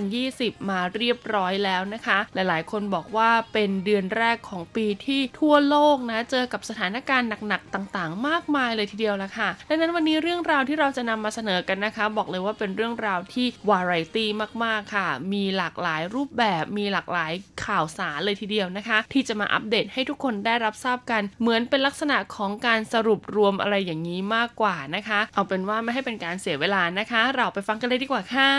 [0.00, 14.28] 2020 มาเรียบร้อยแล้วนะคะ หลายๆ คนบอกว่าเป็นเดือนแรกของปีที่ทั่วโลกนะเจอกับสถานการณ์หนักๆต่างๆ มากมายเลยทีเดียวละค่ะดังนั้นวันนี้เรื่องราวที่เราจะนำมาเสนอกันนะคะ บอกเลยว่าเป็นเรื่องราวที่วาไรตี้
[14.64, 17.32] มากๆค่ะ มีหลากหลายรูปแบบมีหลากหลาย
[17.64, 28.52] ข่าวสารเลยทีเดียวนะคะ ที่จะมาอัปเดตให้ทุกคนได้รับทราบกัน เหมือนเป็นลักษณะของการสรุปรวมอะไรอย่างนี้มากกว่านะคะ เอาเป็นว่าไม่ให้เป็นการเสียเวลานะคะ เราไปฟังกันเลยดีกว่าค่ะ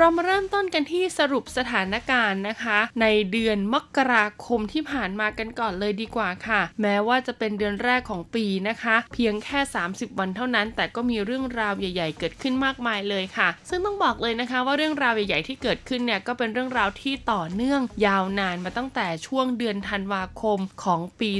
[0.00, 21.30] เรามาเริ่มต้นกันที่สรุปสถานการณ์นะคะ ในเดือนมกราคมที่ผ่านมากันก่อนเลยดีกว่าค่ะ แม้ว่าจะเป็นเดือนแรกของปีนะคะ เพียงแค่ 30 วันเท่านั้น แต่ก็มีเรื่องราวใหญ่ ๆ เกิดขึ้นมากมายเลยค่ะ ซึ่งต้องบอกเลยนะคะ ว่าเรื่องราวใหญ่ ๆ ที่เกิดขึ้นเนี่ยก็เป็นเรื่องราวที่ต่อเนื่องยาวนานมาตั้งแต่ช่วงเดือนธันวาคมของปี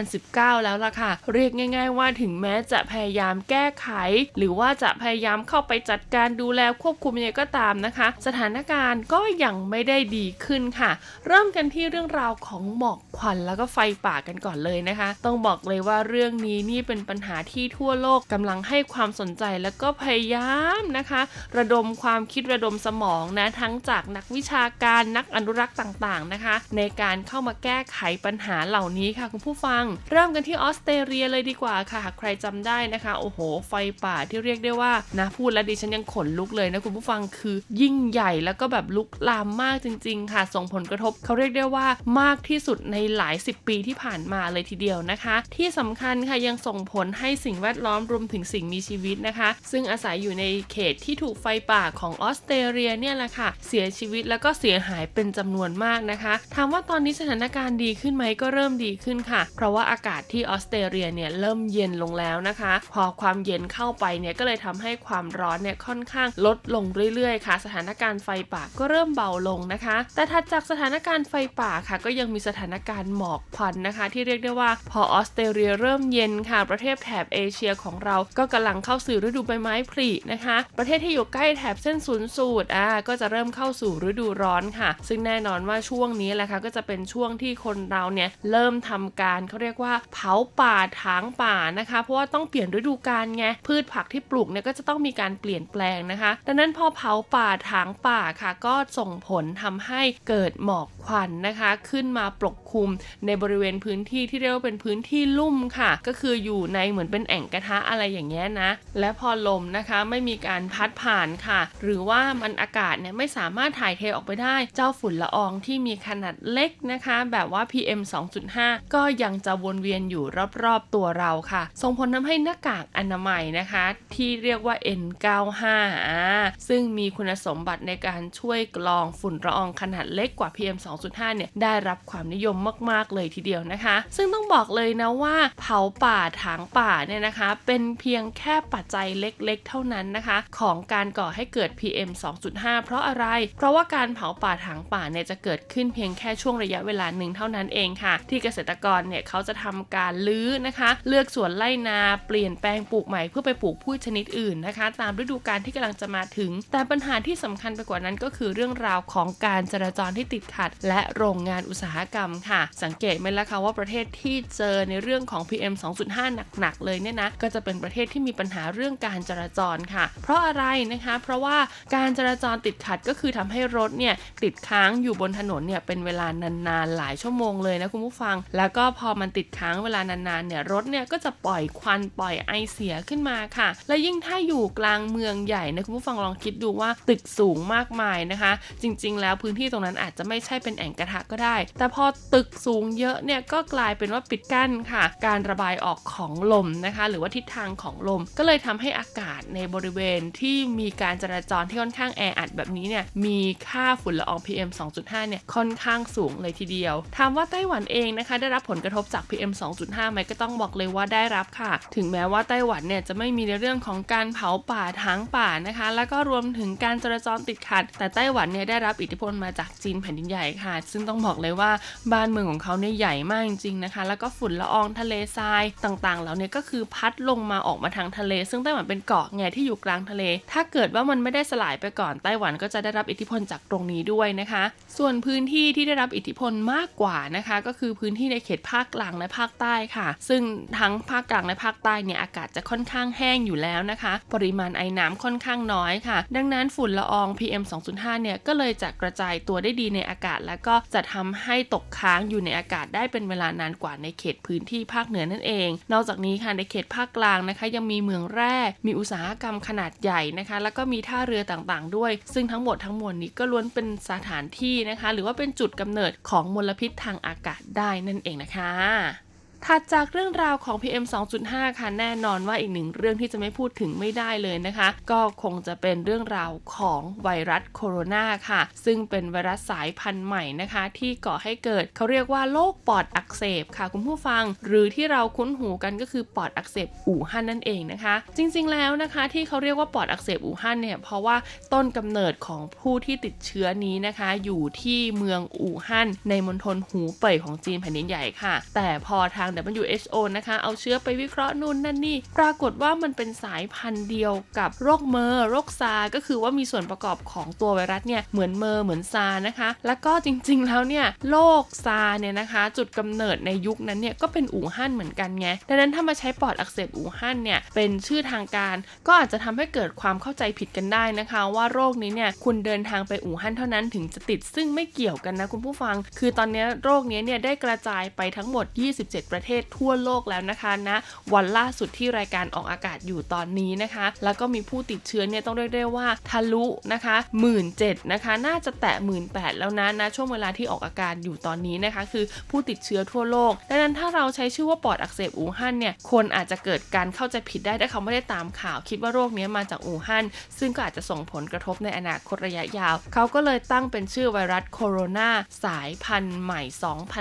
[0.00, 3.88] 2019 แล้วล่ะค่ะ เรียกง่าย ๆ ว่าถึงแม้จะพยายามแก้ไข
[4.36, 10.90] หรือว่าจะพยายามเข้าไปจัดการดูแลควบคุมยังไงก็ตามนะนะคะ สถานการณ์ก็ยังไม่ได้ดีขึ้นค่ะ
[11.26, 21.20] เริ่มกันที่เรื่องราวของหมอกควันแล้วก็ไฟป่ากันก่อนเลยนะคะ ต้องบอกเลยว่าเรื่องนี้นี่เป็นปัญหาที่ทั่วโลกกำลังให้ความสนใจแล้วก็พยายามนะคะ
[21.56, 33.38] ระดมความคิดระดมสมองนะทั้งจากนักวิชาการนักอนุรักษ์ต่างๆนะคะ ในการเข้ามาแก้ไขปัญหาเหล่านี้ค่ะ คุณผู้ฟัง เริ่มกันที่ออสเตรเลียเลยดีกว่าค่ะหากใครจำได้นะคะ โอ้โห
[33.68, 33.72] ไฟ
[34.04, 41.86] ป่าที่เรียกได้ว่านะพูดแล้วดิฉันยังขนลุกเลยนะคุณผู้ฟังคือยิ่งใหญ่แล้วก็แบบลุกลามมากจริง ๆ ค่ะ ส่งผลกระทบเขาเรียกได้ว่า
[42.20, 102.88] มากที่สุดในหลายสิบปีที่ผ่านมาเลยทีเดียวนะคะ ที่สำคัญค่ะยังส่งผลให้สิ่งแวดล้อมรวมถึงสิ่งมีชีวิตนะคะ ซึ่งอาศัยอยู่ในเขตที่ถูกไฟป่าของออสเตรเลียเนี่ยแหละค่ะ เสียชีวิตแล้วก็เสียหายเป็นจำนวนมากนะคะถามว่าตอนนี้สถานการณ์ดีขึ้นไหมก็เริ่มดีขึ้นค่ะ เพราะว่าอากาศที่ออสเตรเลียเนี่ยเริ่มเย็นลงแล้วนะคะ พอความเย็นเข้าไปเนี่ยก็เลยทำให้ความร้อนเนี่ยค่อนข้างลดลงเรื่อยๆค่ะสถานการณ์ไฟป่าก็เริ่มเบาลงนะคะ แต่ถัดจากสถานการณ์ไฟป่าค่ะ ก็ยังมีสถานการณ์หมอกควันนะคะ ที่เรียกได้ว่าพอออสเตรเลียเริ่มเย็นค่ะ ประเทศแถบเอเชียของเราก็กำลังเข้าสู่ฤดูใบไม้ผลินะคะ ประเทศที่อยู่ใกล้แถบเส้นศูนย์สูตรอ่าก็จะเริ่มเข้าสู่ฤดูร้อนค่ะ ซึ่งแน่นอนว่าช่วงนี้แหละค่ะก็จะเป็นช่วงที่คนเราเนี่ยเริ่มทำการเขาเรียกว่าเผาป่าถางป่านะคะ เพราะว่าต้องเปลี่ยนฤดูกาลไงพืชผักที่ปลูกเนี่ยก็จะต้องมีการเปลี่ยนแปลงนะคะ ดังนั้นพอเผาป่าถางป่าค่ะ ก็ส่งผลทำให้เกิดหมอกควันนะคะ ขึ้นมาปกคลุม
[103.26, 118.00] ในบริเวณพื้นที่ที่เรียกว่าเป็นพื้นที่ลุ่มค่ะ ก็คืออยู่ในเหมือนเป็นแอ่งกระทะอะไรอย่างเงี้ยนะ และพอลมนะคะไม่มีการพัดผ่านค่ะ หรือว่ามันอากาศเนี่ยไม่สามารถถ่ายเทออกไปได้ เจ้าฝุ่นละอองที่มีขนาดเล็กนะคะ แบบว่า PM
[118.48, 120.24] 2.5 ก็ยังจะวนเวียนอยู่
[120.64, 123.84] รอบๆตัวเราค่ะ ส่งผลทำให้หน้ากากอนามัยนะคะ
[124.14, 125.62] ที่เรียกว่า N95
[126.08, 126.22] อ่า
[126.68, 130.76] ซึ่งมีคุณสมบัติในการช่วยกรองฝุ่นละอองขนาดเล็กกว่า PM
[131.06, 132.56] 2.5 เนี่ยได้รับความนิยม
[132.90, 142.10] มากๆเลยทีเดียวนะคะ ซึ่งต้องบอกเลยนะว่าเผาป่าถางป่าเนี่ยนะคะ เป็นเพียงแค่ปัจจัยเล็กๆ เท่านั้นนะคะ ของการก่อให้เกิด PM
[142.48, 143.26] 2.5 เพราะอะไร
[143.56, 165.74] เพราะว่าการเผาป่าถางป่าเนี่ยจะเกิดขึ้นเพียงแค่ช่วงระยะเวลาหนึ่งเท่านั้นเองค่ะ ที่เกษตรกรเนี่ยเขาจะทำการลื้อนะคะ เลือกสวนไร่นาเปลี่ยนแปลงปลูกใหม่เพื่อไปปลูกพืชชนิดอื่นนะคะ ตามฤดูกาลที่กำลังจะมาถึง แต่ปัญหาที่สำคัญไปกว่านั้นก็คือเรื่องราวของการจราจรที่ติดขัด และโรงงานอุตสาหกรรมค่ะ สังเกตไหมล่ะคะว่าประเทศที่เจอในเรื่องของ PM
[166.08, 171.56] 2.5 หนักๆเลยเนี่ยนะก็จะเป็นประเทศที่มีปัญหาเรื่องการจราจรค่ะ เพราะอะไรนะคะ เพราะว่า
[171.94, 176.26] การจราจรติดขัดก็คือทำให้รถเนี่ยติดค้างอยู่บนถนนเนี่ยเป็นเวลา
[176.68, 188.52] นานๆหลายชั่วโมงเลยนะคุณผู้ฟัง แล้วก็พอมันติดค้างเวลานานๆเนี่ยรถเนี่ยก็จะปล่อยควันปล่อยไอเสียขึ้นมาค่ะ และยิ่งถ้าอยู่กลางเมืองใหญ่นะคุณผู้ฟังลองคิดดูว่าตึกสูงมากมายนะคะ
[188.82, 192.04] จริง ๆ แล้วพื้นที่ตรงนั้นอาจจะไม่ใช่เป็นแอ่งกระทะก็ได้ แต่พอ
[192.34, 209.52] ตึกสูงเยอะเนี่ยก็กลายเป็นว่าปิดกั้นค่ะ การระบายออกของลมนะคะ หรือว่าทิศทางของลม ก็เลยทำให้อากาศในบริเวณที่มีการจราจรที่ค่อนข้างแออัดแบบนี้เนี่ยมีค่าฝุ่นละออง PM 2.5 เนี่ยค่อนข้างสูงเลยทีเดียวถามว่าไต้หวันเองนะคะ ได้รับผลกระทบจาก PM
[209.82, 221.70] 2.5 ไหมก็ต้องบอกเลยว่าได้รับค่ะ ถึงแม้ว่าไต้หวันเนี่ยจะไม่มีในเรื่องของการเผาป่าทางป่านะคะ แล้วก็รวมถึงการจราจรติดขัด แต่ไต้หวันเนี่ยได้รับอิทธิพลมาจากจีนแผ่นดินใหญ่ค่ะ ซึ่งต้องบอกเลยว่า
[222.12, 234.64] บ้านเมืองของเขาเนี่ยใหญ่มากจริงๆนะคะ แล้วก็ฝุ่นละอองทะเลทรายต่างๆแล้วเนี่ยก็คือพัดลงมาออกมาทางทะเล ซึ่งไต้หวันเป็นเกาะไงที่อยู่กลางทะเล ถ้าเกิดว่ามันไม่ได้สลายไปก่อนไต้หวันก็จะได้รับอิทธิพลจากตรงนี้ด้วยนะคะ
[234.98, 240.42] ส่วนพื้นที่ที่ได้รับอิทธิพลมากกว่านะคะ ก็คือพื้นที่ในเขตภาคกลางและภาคใต้ค่ะ ซึ่ง
[240.78, 269.31] ทั้งภาคกลางและภาคใต้เนี่ยอากาศจะค่อนข้างแห้งอยู่แล้วนะคะ ปริมาณไอน้ำค่อนข้างน้อยค่ะ ดังนั้นฝุ่นละออง PM 2.5 เนี่ย ก็เลยจะกระจายตัวได้ดีในอากาศ แล้วก็จะทำให้ตกค้างอยู่ในอากาศได้เป็นเวลานานกว่าในเขตพื้นที่ภาคเหนือนั่นเอง นอกจากนี้ค่ะในเขตภาคกลางนะคะ ยังมีเมืองแร่ มีอุตสาหกรรมขนาดใหญ่นะคะ แล้วก็มีท่าเรือต่างๆ ด้วย ซึ่งทั้งหมดทั้งมวลนี้ก็ล้วนเป็นสถานที่นะคะ หรือว่าเป็นจุดกำเนิดของมลพิษทางอากาศได้นั่นเองนะคะ
[269.66, 271.04] ถัดจากเรื่องราวของ PM
[271.42, 291.36] 2.5 ค่ะแน่นอนว่าอีกหนึ่งเรื่องที่จะไม่พูดถึงไม่ได้เลยนะคะ ก็คงจะเป็นเรื่องราวของไวรัสโคโรนาค่ะ ซึ่งเป็นไวรัสสายพันธุ์ใหม่นะคะ ที่ก่อให้เกิดเขาเรียกว่าโรคปอดอักเสบค่ะคุณผู้ฟัง หรือที่เราคุ้นหูกันก็คือปอดอักเสบอู่ฮั่นนั่นเองนะคะ จริงๆแล้วนะคะที่เขาเรียกว่าปอดอักเสบอู่ฮั่นเนี่ยเพราะว่า
[291.72, 318.76] ต้นกำเนิดของผู้ที่ติดเชื้อนี้นะคะ อยู่ที่เมืองอู่ฮั่นในมณฑลหูเป่ยของจีนแผ่นดินใหญ่ค่ะ แต่พอทาง WHO นะคะ เอาเชื้อไปวิเคราะห์นู่นนั่นนี่ ปรากฏว่ามันเป็นสายพันธุ์เดียวกับโรคเมอร์โรคซา ก็คือว่ามีส่วนประกอบของตัวไวรัสเนี่ยเหมือนเมอร์เหมือนซานะคะ แล้วก็จริงๆแล้วเนี่ยโรคซาเนี่ยนะคะ จุดกำเนิดในยุคนั้นเนี่ยก็เป็นอู่ฮั่นเหมือนกันไงดังนั้นถ้ามาใช้ปอดอักเสบอู่ฮั่นเนี่ยเป็นชื่อทางการ
[319.06, 328.64] ก็อาจจะทำให้เกิดความเข้าใจผิดกันได้นะคะ ว่าโรคนี้เนี่ยคุณเดินทางไปอู่ฮั่นเท่านั้นถึงจะติดซึ่งไม่เกี่ยวกันนะคุณผู้ฟัง คือตอนนี้โรคนี้เนี่ยได้กระจายไปทั้งหมด
[328.98, 330.98] 27 ประเทศทั่วโลกแล้วนะคะนะ
[331.34, 350.24] วันล่าสุดที่รายการออกอากาศอยู่ตอนนี้นะคะ แล้วก็มีผู้ติดเชื้อเนี่ยต้องเรียกได้ว่าทะลุนะคะหมื่นเนะคะน่าจะแตะหมื่นแแล้วนะนะช่วงเวลาที่ออกอาการอยู่ตอนนี้นะคะ คือผู้ติดเชื้อทั่วโลกดังนั้นถ้าเราใช้ชื่อว่าปอดอักเสบอู่ฮั่นเนี่ยคนอาจจะเกิดการเข้าใจผิดได้ถ้าเขาไม่ได้ตามข่าว คิดว่าโรคนี้มาจากอู่ฮั่น
[350.58, 355.30] ซึ่งก็อาจจะส่งผลกระทบในอนาคตระยะยาว เขาก็เลยตั้งเป็นชื่อไวรัสโคโรนา
[355.64, 356.62] สายพันธุ์ใหม่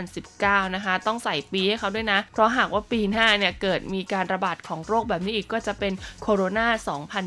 [0.07, 6.67] 2019 นะคะ ต้องใส่ปีให้เขาด้วยนะเพราะหากว่าปีหน้าเนี่ยเกิดมีการระบาดของโรคแบบนี้อีกก็จะเป็นโคโรนา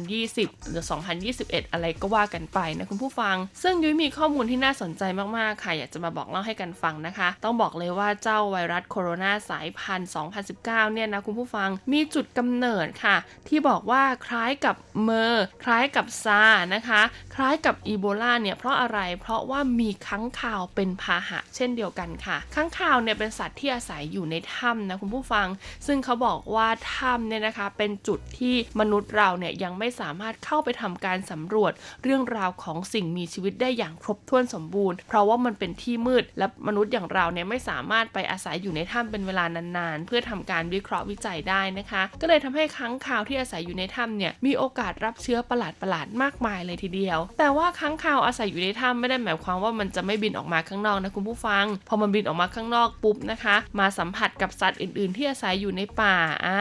[0.04, 0.84] 2020 หรือ
[1.28, 5.02] 2021 อะไรก็ว่ากันไปนะคุณผู้ฟัง ซึ่งยุ้ยมีข้อมูลที่น่าสนใจ
[5.38, 10.10] มาก ๆ ค่ะ อยากจะมาบอกเล่าให้กันฟังนะคะ ต้องบอกเลยว่าเจ้าไวรัสโคโรนาสายพันธุ์
[10.52, 13.16] 2019 เนี่ยนะคุณผู้ฟัง มีจุดกำเนิดค่ะ
[13.48, 16.42] ที่บอกว่าคล้ายกับเมอร์คล้ายกับซา
[16.74, 17.02] นะคะ
[17.34, 25.46] คล้ายกับอีโบลาเนี่ยเพราะอะไร เพราะว่ามีค้างคาวเป็นพาหะเช่นเดียวกันค่ะ ค้างคาวเนี่ยเป็นสัตว์ที่อาศัยอยู่ในถ้ำนะคุณผู้ฟัง
[25.86, 31.72] ซึ่งเขาบอกว่าถ้ำเนี่ยนะคะเป็นจุดที่มนุษย์เราเนี่ยยังไม่สามารถเข้าไปทำการสำรวจ
[32.02, 45.62] เรื่องราวของสิ่งมีชีวิตได้อย่างครบถ้วนสมบูรณ์ เพราะว่ามันเป็นที่มืดและมนุษย์อย่างเราเนี่ยไม่สามารถไปอาศัยอยู่ในถ้ำเป็นเวลานานๆ เพื่อทำการวิเคราะห์วิจัยได้นะคะ ก็เลยทำให้ค้างคาวที่อาศัยอยู่ในถ้ำเนี่ยมีโอกาสรับเชื้อประห
[45.92, 56.58] ลาดๆมากมายเลยทีเดียว แต่ว่าค้างคาวอาศัยอยู่ในถ้ำไม่ได้หมายความว่ามันจะไม่บินออกมาข้างนอกนะคุณผู้ฟัง พอมันบินออกมาข้างนอกปุ๊บนะคะ มาสัมผัสกับสัตว์อื่น ๆ ที่อาศัยอยู่ในป่าอ่า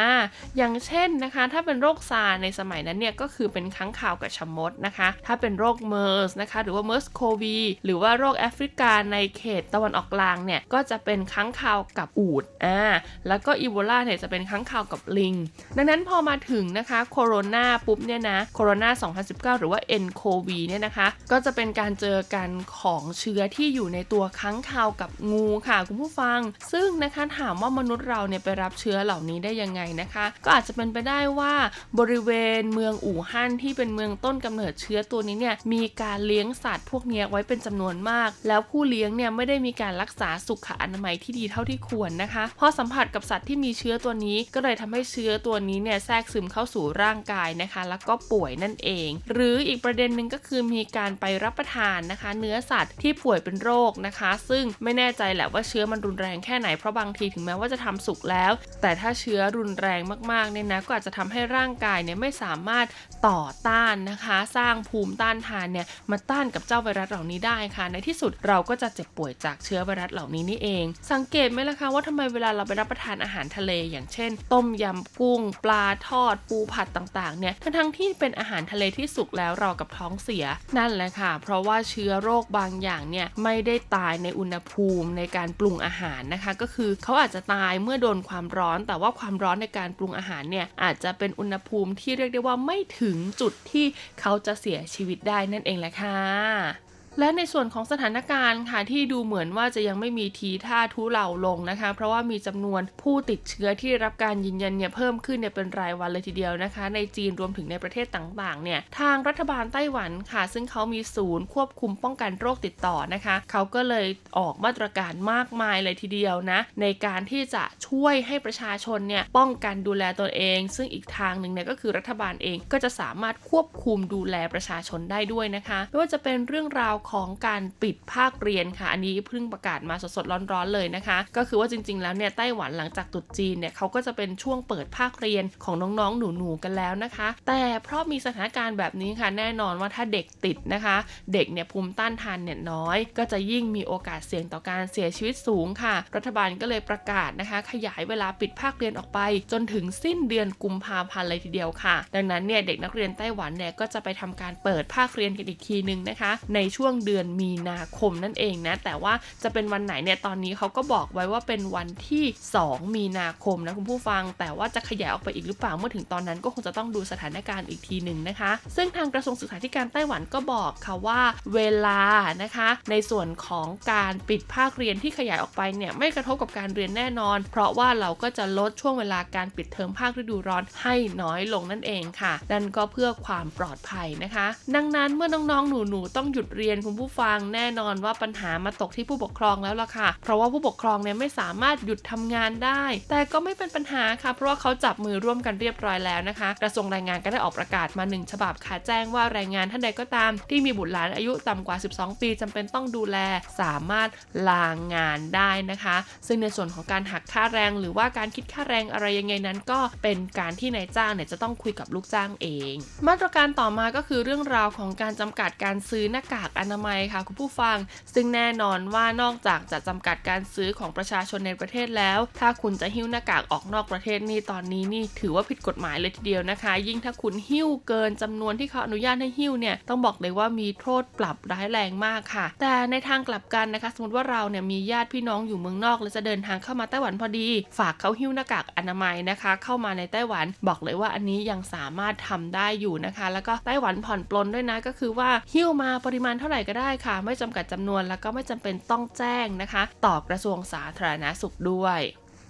[0.58, 12.80] อย่างเช่นนะคะ ถ้าเป็นโรคซาร์สในสมัยนั้นเนี่ยก็คือเป็นค้างคาวกับชะมดนะคะ ถ้าเป็นโรคเมอร์สนะคะ หรือว่า MERS-CoV หรือว่าโรคแอฟริกาในเขตตะวันออกกลางเนี่ยก็จะเป็นค้างคาวกับอูฐอ่า
[13.28, 15.36] แล้วก็อีโบลาเนี่ยจะเป็นค้างคาวกับลิง
[15.78, 26.40] ดังนั้นพอมาถึงนะคะโคโรนาปุ๊บเนี่ยนะโคโรนา 2019 หรือว่า nCoV เนี่ยนะคะ ก็จะเป็นการเจอกันของเชื้อที่อยู่ในตัวค้างคาวกับงูค่ะคุณผู้ฟัง
[26.72, 31.54] ซึ่งนะคะถามว่ามนุษย์เราเนี่ยไปรับเชื้อเหล่านี้ได้ยังไงนะคะ ก็อาจจะเป็นไปได้ว่า
[32.00, 58.52] บริเวณเมืองอู่ฮั่นที่เป็นเมืองต้นกำเนิดเชื้อตัวนี้เนี่ยมีการเลี้ยงสัตว์พวกนี้ไว้เป็นจำนวนมาก แล้วผู้เลี้ยงเนี่ยไม่ได้มีการรักษาสุขอนามัยที่ดีเท่าที่ควรนะคะพอสัมผัสกับสัตว์ที่มีเชื้อตัวนี้ ก็เลยทำให้เชื้อตัวนี้เนี่ยแทรกซึมเข้าสู่ร่างกายนะคะ แล้วก็ป่วยนั่นเอง หรืออีกประเด็นหนึ่งก็คือมีการไปรับประทานนะคะ เนื้อสัตว์ที่ป่วยเป็นโรคนะคะ ซึ่งไม่แน่ใจแหละว่าเชื้อมันรุนแรงแค่ไหนเพราะบางทีถึงแม้ว่าจะจะทำสุกแล้ว
[58.82, 60.02] แต่ถ้าเชื้อรุนแรง
[60.32, 62.86] มากๆเนี่ยนะก็อาจจะทำให้ร่างกายเนี่ยไม่สามารถ
[63.28, 80.46] ต่อต้านนะคะ สร้างภูมิต้านทานเนี่ยมาต้านกับเจ้าไวรัสเหล่านี้ได้ค่ะ ในที่สุดเราก็จะเจ็บป่วยจากเชื้อไวรัสเหล่านี้นี่เอง สังเกตไหมล่ะคะว่าทำไมเวลาเราไปรับประทานอาหารทะเล อย่างเช่น ต้มยำกุ้ง ปลาทอด ปูผัดต่างๆเนี่ยทั้งทั้งที่เป็นอาหารทะเลที่สุกแล้วเรากับท้องเสีย
[80.78, 93.86] นั่นแหละค่ะ เพราะว่าเชื้อโรคบางอย่างเนี่ยไม่ได้ตายในอุณหภูมิในการปรุงอาหารนะคะ ก็คือเขาอาจจะตายเมื่อโดนความร้อน แต่ว่าความร้อนในการปรุงอาหารเนี่ยอาจจะเป็นอุณหภูมิที่เรียกได้ว่าไม่ถึงจุดที่
[94.20, 96.84] เขาจะเสียชีวิตได้นั่นเองแหละค่ะ
[97.20, 114.08] และในส่วนของสถานการณ์ค่ะที่ดูเหมือนว่าจะยังไม่มีทีท่าทุเลาลงนะคะ เพราะว่ามีจำนวนผู้ติดเชื้อที่รับการยืนยันเนี่ยเพิ่มขึ้นเนี่ยเป็นรายวันเลยทีเดียวนะคะ ในจีนรวมถึงในประเทศต่างๆเนี่ยทางรัฐบาลไต้หวันค่ะ ซึ่งเขามีศูนย์ควบคุมป้องกันโรคติดต่อนะคะ เขาก็เลย
[114.38, 140.98] ออกมาตรการมากมายเลยทีเดียวนะ ในการที่จะช่วยให้ประชาชนเนี่ยป้องกันดูแลตนเอง ซึ่งอีกทางหนึ่งเนี่ยก็คือรัฐบาลเองก็จะสามารถควบคุมดูแลประชาชนได้ด้วยนะคะไม่ว่าจะเป็นเรื่องราวของการปิดภาคเรียนค่ะ อันนี้เพิ่งประกาศมาสดๆร้อนๆเลยนะคะ ก็คือว่าจริง ๆ แล้วเนี่ยไต้หวันหลังจากตรุษจีนเนี่ยเขาก็จะเป็นช่วงเปิดภาคเรียนของน้องๆหนูๆกันแล้วนะคะ แต่เพราะมีสถานการณ์แบบนี้ค่ะแน่นอนว่าถ้าเด็กติดนะคะ
[141.34, 149.20] เด็กเนี่ยภูมิต้านทานเนี่ยน้อย ก็จะยิ่งมีโอกาสเสี่ยงต่อการเสียชีวิตสูงค่ะ รัฐบาลก็เลยประกาศนะคะ ขยายเวลาปิดภาคเรียนออกไป
[149.52, 159.14] จนถึงสิ้นเดือนกุมภาพันธ์เลยทีเดียวค่ะ ดังนั้นเนี่ยเด็กนักเรียนไต้หวันเนี่ยก็จะไปทำการเปิดภาคเรียนกันอีกทีหนึ่งนะคะ ในช่วงเดือนมีนาคมนั่นเองนะ แต่ว่า
[159.44, 162.26] จะเป็นวันไหนเนี่ยตอนนี้เขาก็บอกไว้ว่าเป็นวันที่
[162.60, 171.22] 2 มีนาคมนะคุณผู้ฟัง แต่ว่าจะขยายออกไปอีกหรือเปล่าเมื่อถึงตอนนั้นก็คงจะต้องดูสถานการณ์อีกทีหนึ่งนะคะ ซึ่งทางกระทรวงศึกษาธิการไต้หวันก็บอกค่ะว่า
[171.54, 172.02] เวลา
[172.44, 203.18] นะคะ ในส่วนของการปิดภาคเรียนที่ขยายออกไปเนี่ยไม่กระทบกับการเรียนแน่นอน เพราะว่าเราก็จะลดช่วงเวลาการปิดเทอมภาคฤดูร้อนให้น้อยลงนั่นเองค่ะนั่นก็เพื่อความปลอดภัยนะคะ ดังนั้นเมื่อน้องๆหนูๆต้องหยุดเรียนคุณผู้ฟังแน่นอนว่าปัญหามาตกที่ผู้ปกครองแล้วล่ะค่ะ เพราะว่าผู้ปกครองเนี่ยไม่สามารถหยุดทำงานได้ แต่ก็ไม่เป็นปัญหาค่ะ เพราะว่าเขาจับมือร่วมกันเรียบร้อยแล้วนะคะ กระทรวงแรงงานก็ได้ออกประกาศมาหนึ่งฉบับค่ะแจ้งว่าแรงงานท่านใดก็ตาม ที่มีบุตรหลานอายุต่ำกว่า 12 ปีจำเป็นต้องดูแล
[203.62, 204.10] สามารถ
[204.50, 212.74] ลางงานได้นะคะ ซึ่งในส่วนของการหักค่าแรงหรือว่าการคิดค่าแรงอะไรยังไงนั้น ก็เป็นการที่นายจ้างเนี่ยจะต้องคุยกับลูกจ้างเอง
[213.08, 217.78] มาตรการต่อมาก็คือเรื่องราวของการจำกัดการซื้อหน้ากากอนามัยค่ะคุณผู้ฟัง
[218.14, 237.48] ซึ่งแน่นอนว่านอกจากจะจำกัดการซื้อของประชาชนในประเทศแล้ว ถ้าคุณจะหิ้วหน้ากากออกนอกประเทศนี่ตอนนี้นี่ถือว่าผิดกฎหมายเลยทีเดียวนะคะ ยิ่งถ้าคุณหิ้วเกินจำนวนที่เขาอนุญาตให้หิ้วเนี่ยต้องบอกเลยว่ามีโทษปรับร้ายแรงมากค่ะ แต่ในทางกลับกันนะคะ สมมติว่าเราเนี่ยมีญาติพี่น้องอยู่เมืองนอกและจะเดินทางเข้ามาไต้หวันพอดี
[237.78, 252.02] ฝากเขาหิ้วหน้ากากอนามัยนะคะ เข้ามาในไต้หวันบอกเลยว่าอันนี้ยังสามารถทำได้อยู่นะคะ แล้วก็ไต้หวันผ่อนปลนด้วยนะก็คือว่าหิ้วมาปริมาณเท่าไหร่ก็ได้ค่ะ ไม่จำกัดจำนวนแล้วก็ไม่จำเป็นต้องแจ้งนะคะ ต่อกระทรวงสาธารณาสุขด้วย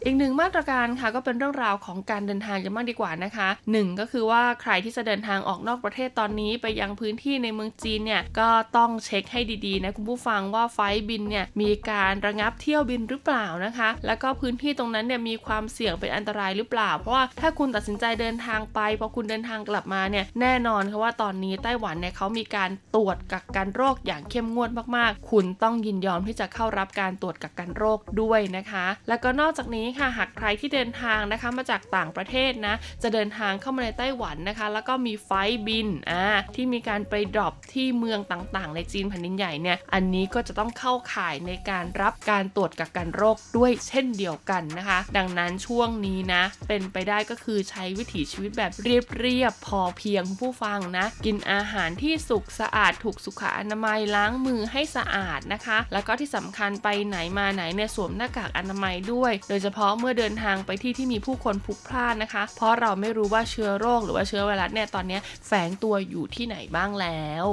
[0.06, 10.80] อีกหนึ่งมาตรการค่ะก็เป็นเรื่องราวของการเดินทางกันมากดีกว่านะคะหนึ่งก็คือว่าใครที่จะเดินทางออกนอกประเทศตอนนี้ไปยังพื้นที่ในเมืองจีนเนี่ยก็ต้องเช็คให้ดีๆนะคุณผู้ฟังว่าไฟ
[11.10, 35.32] บินเนี่ยมีการระงับเที่ยวบินหรือเปล่านะคะ แล้วก็พื้นที่ตรงนั้นเนี่ยมีความเสี่ยงเป็นอันตรายหรือเปล่า เพราะว่าถ้าคุณตัดสินใจเดินทางไปพอคุณเดินทางกลับมาเนี่ยแน่นอนค่ะว่าตอนนี้ไต้หวันเนี่ยเขามีการตรวจกักกันโรคอย่างเข้มงวดมากๆ คุณต้องยินยอมที่จะเข้ารับการตรวจกักกันโรคด้วยนะคะ แล้วก็นอกจากนี้ค่ะหากใครที่เดินทางนะคะมาจากต่างประเทศนะจะเดินทางเข้ามาในไต้หวันนะคะ แล้วก็มีไฟ
[35.68, 36.24] บินอ่า
[36.56, 67.46] ที่มีการไปดรอปที่เมืองต่างๆ ในจีนแผ่นดินใหญ่เนี่ยอันนี้ก็จะต้องเข้าข่ายในการรับการตรวจกักกันโรคด้วยเช่นเดียวกันนะคะ ดังนั้นช่วงนี้นะเป็นไปได้ก็คือใช้วิถีชีวิตแบบเรียบๆพอเพียงผู้ฟังนะกินอาหารที่สุกสะอาดถูกสุขอนามัยล้างมือให้สะอาดนะคะ แล้วก็ที่สำคัญไปไหนมาไหนเนี่ยสวมหน้ากากอนามัยด้วย โดยเฉพาะาะเมื่อเดินทางไปที่ที่มีผู้คนพลุกพล่านนะคะ เพราะเราไม่รู้ว่าเชื้อโรคหรือว่าเชื้อไวรัสเนี่ยตอนนี้แฝงตัวอยู่ที่ไหนบ้างแล้ว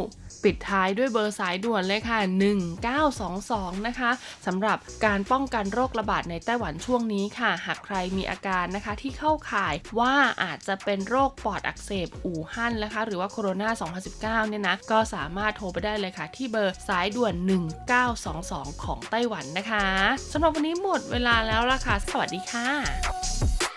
[0.45, 2.19] ปิดท้ายด้วยเบอร์สายด่วนเลยค่ะ
[2.99, 4.11] 1922 นะคะ
[4.47, 17.35] สำหรับการป้องกันโรคระบาดในไต้หวันช่วงนี้ค่ะ หากใครมีอาการนะคะที่เข้าข่ายว่าอาจจะเป็นโรคปอดอักเสบอู่ฮั่นนะคะ หรือว่าโคโรนา 2019 เนี่ยนะ ก็สามารถโทรไปได้เลยค่ะ ที่เบอร์สายด่วน
[18.09, 19.87] 1922 ของไต้หวันนะคะ
[20.33, 23.70] สำหรับวันนี้หมดเวลาแล้วล่ะค่ะ สวัสดีค่ะ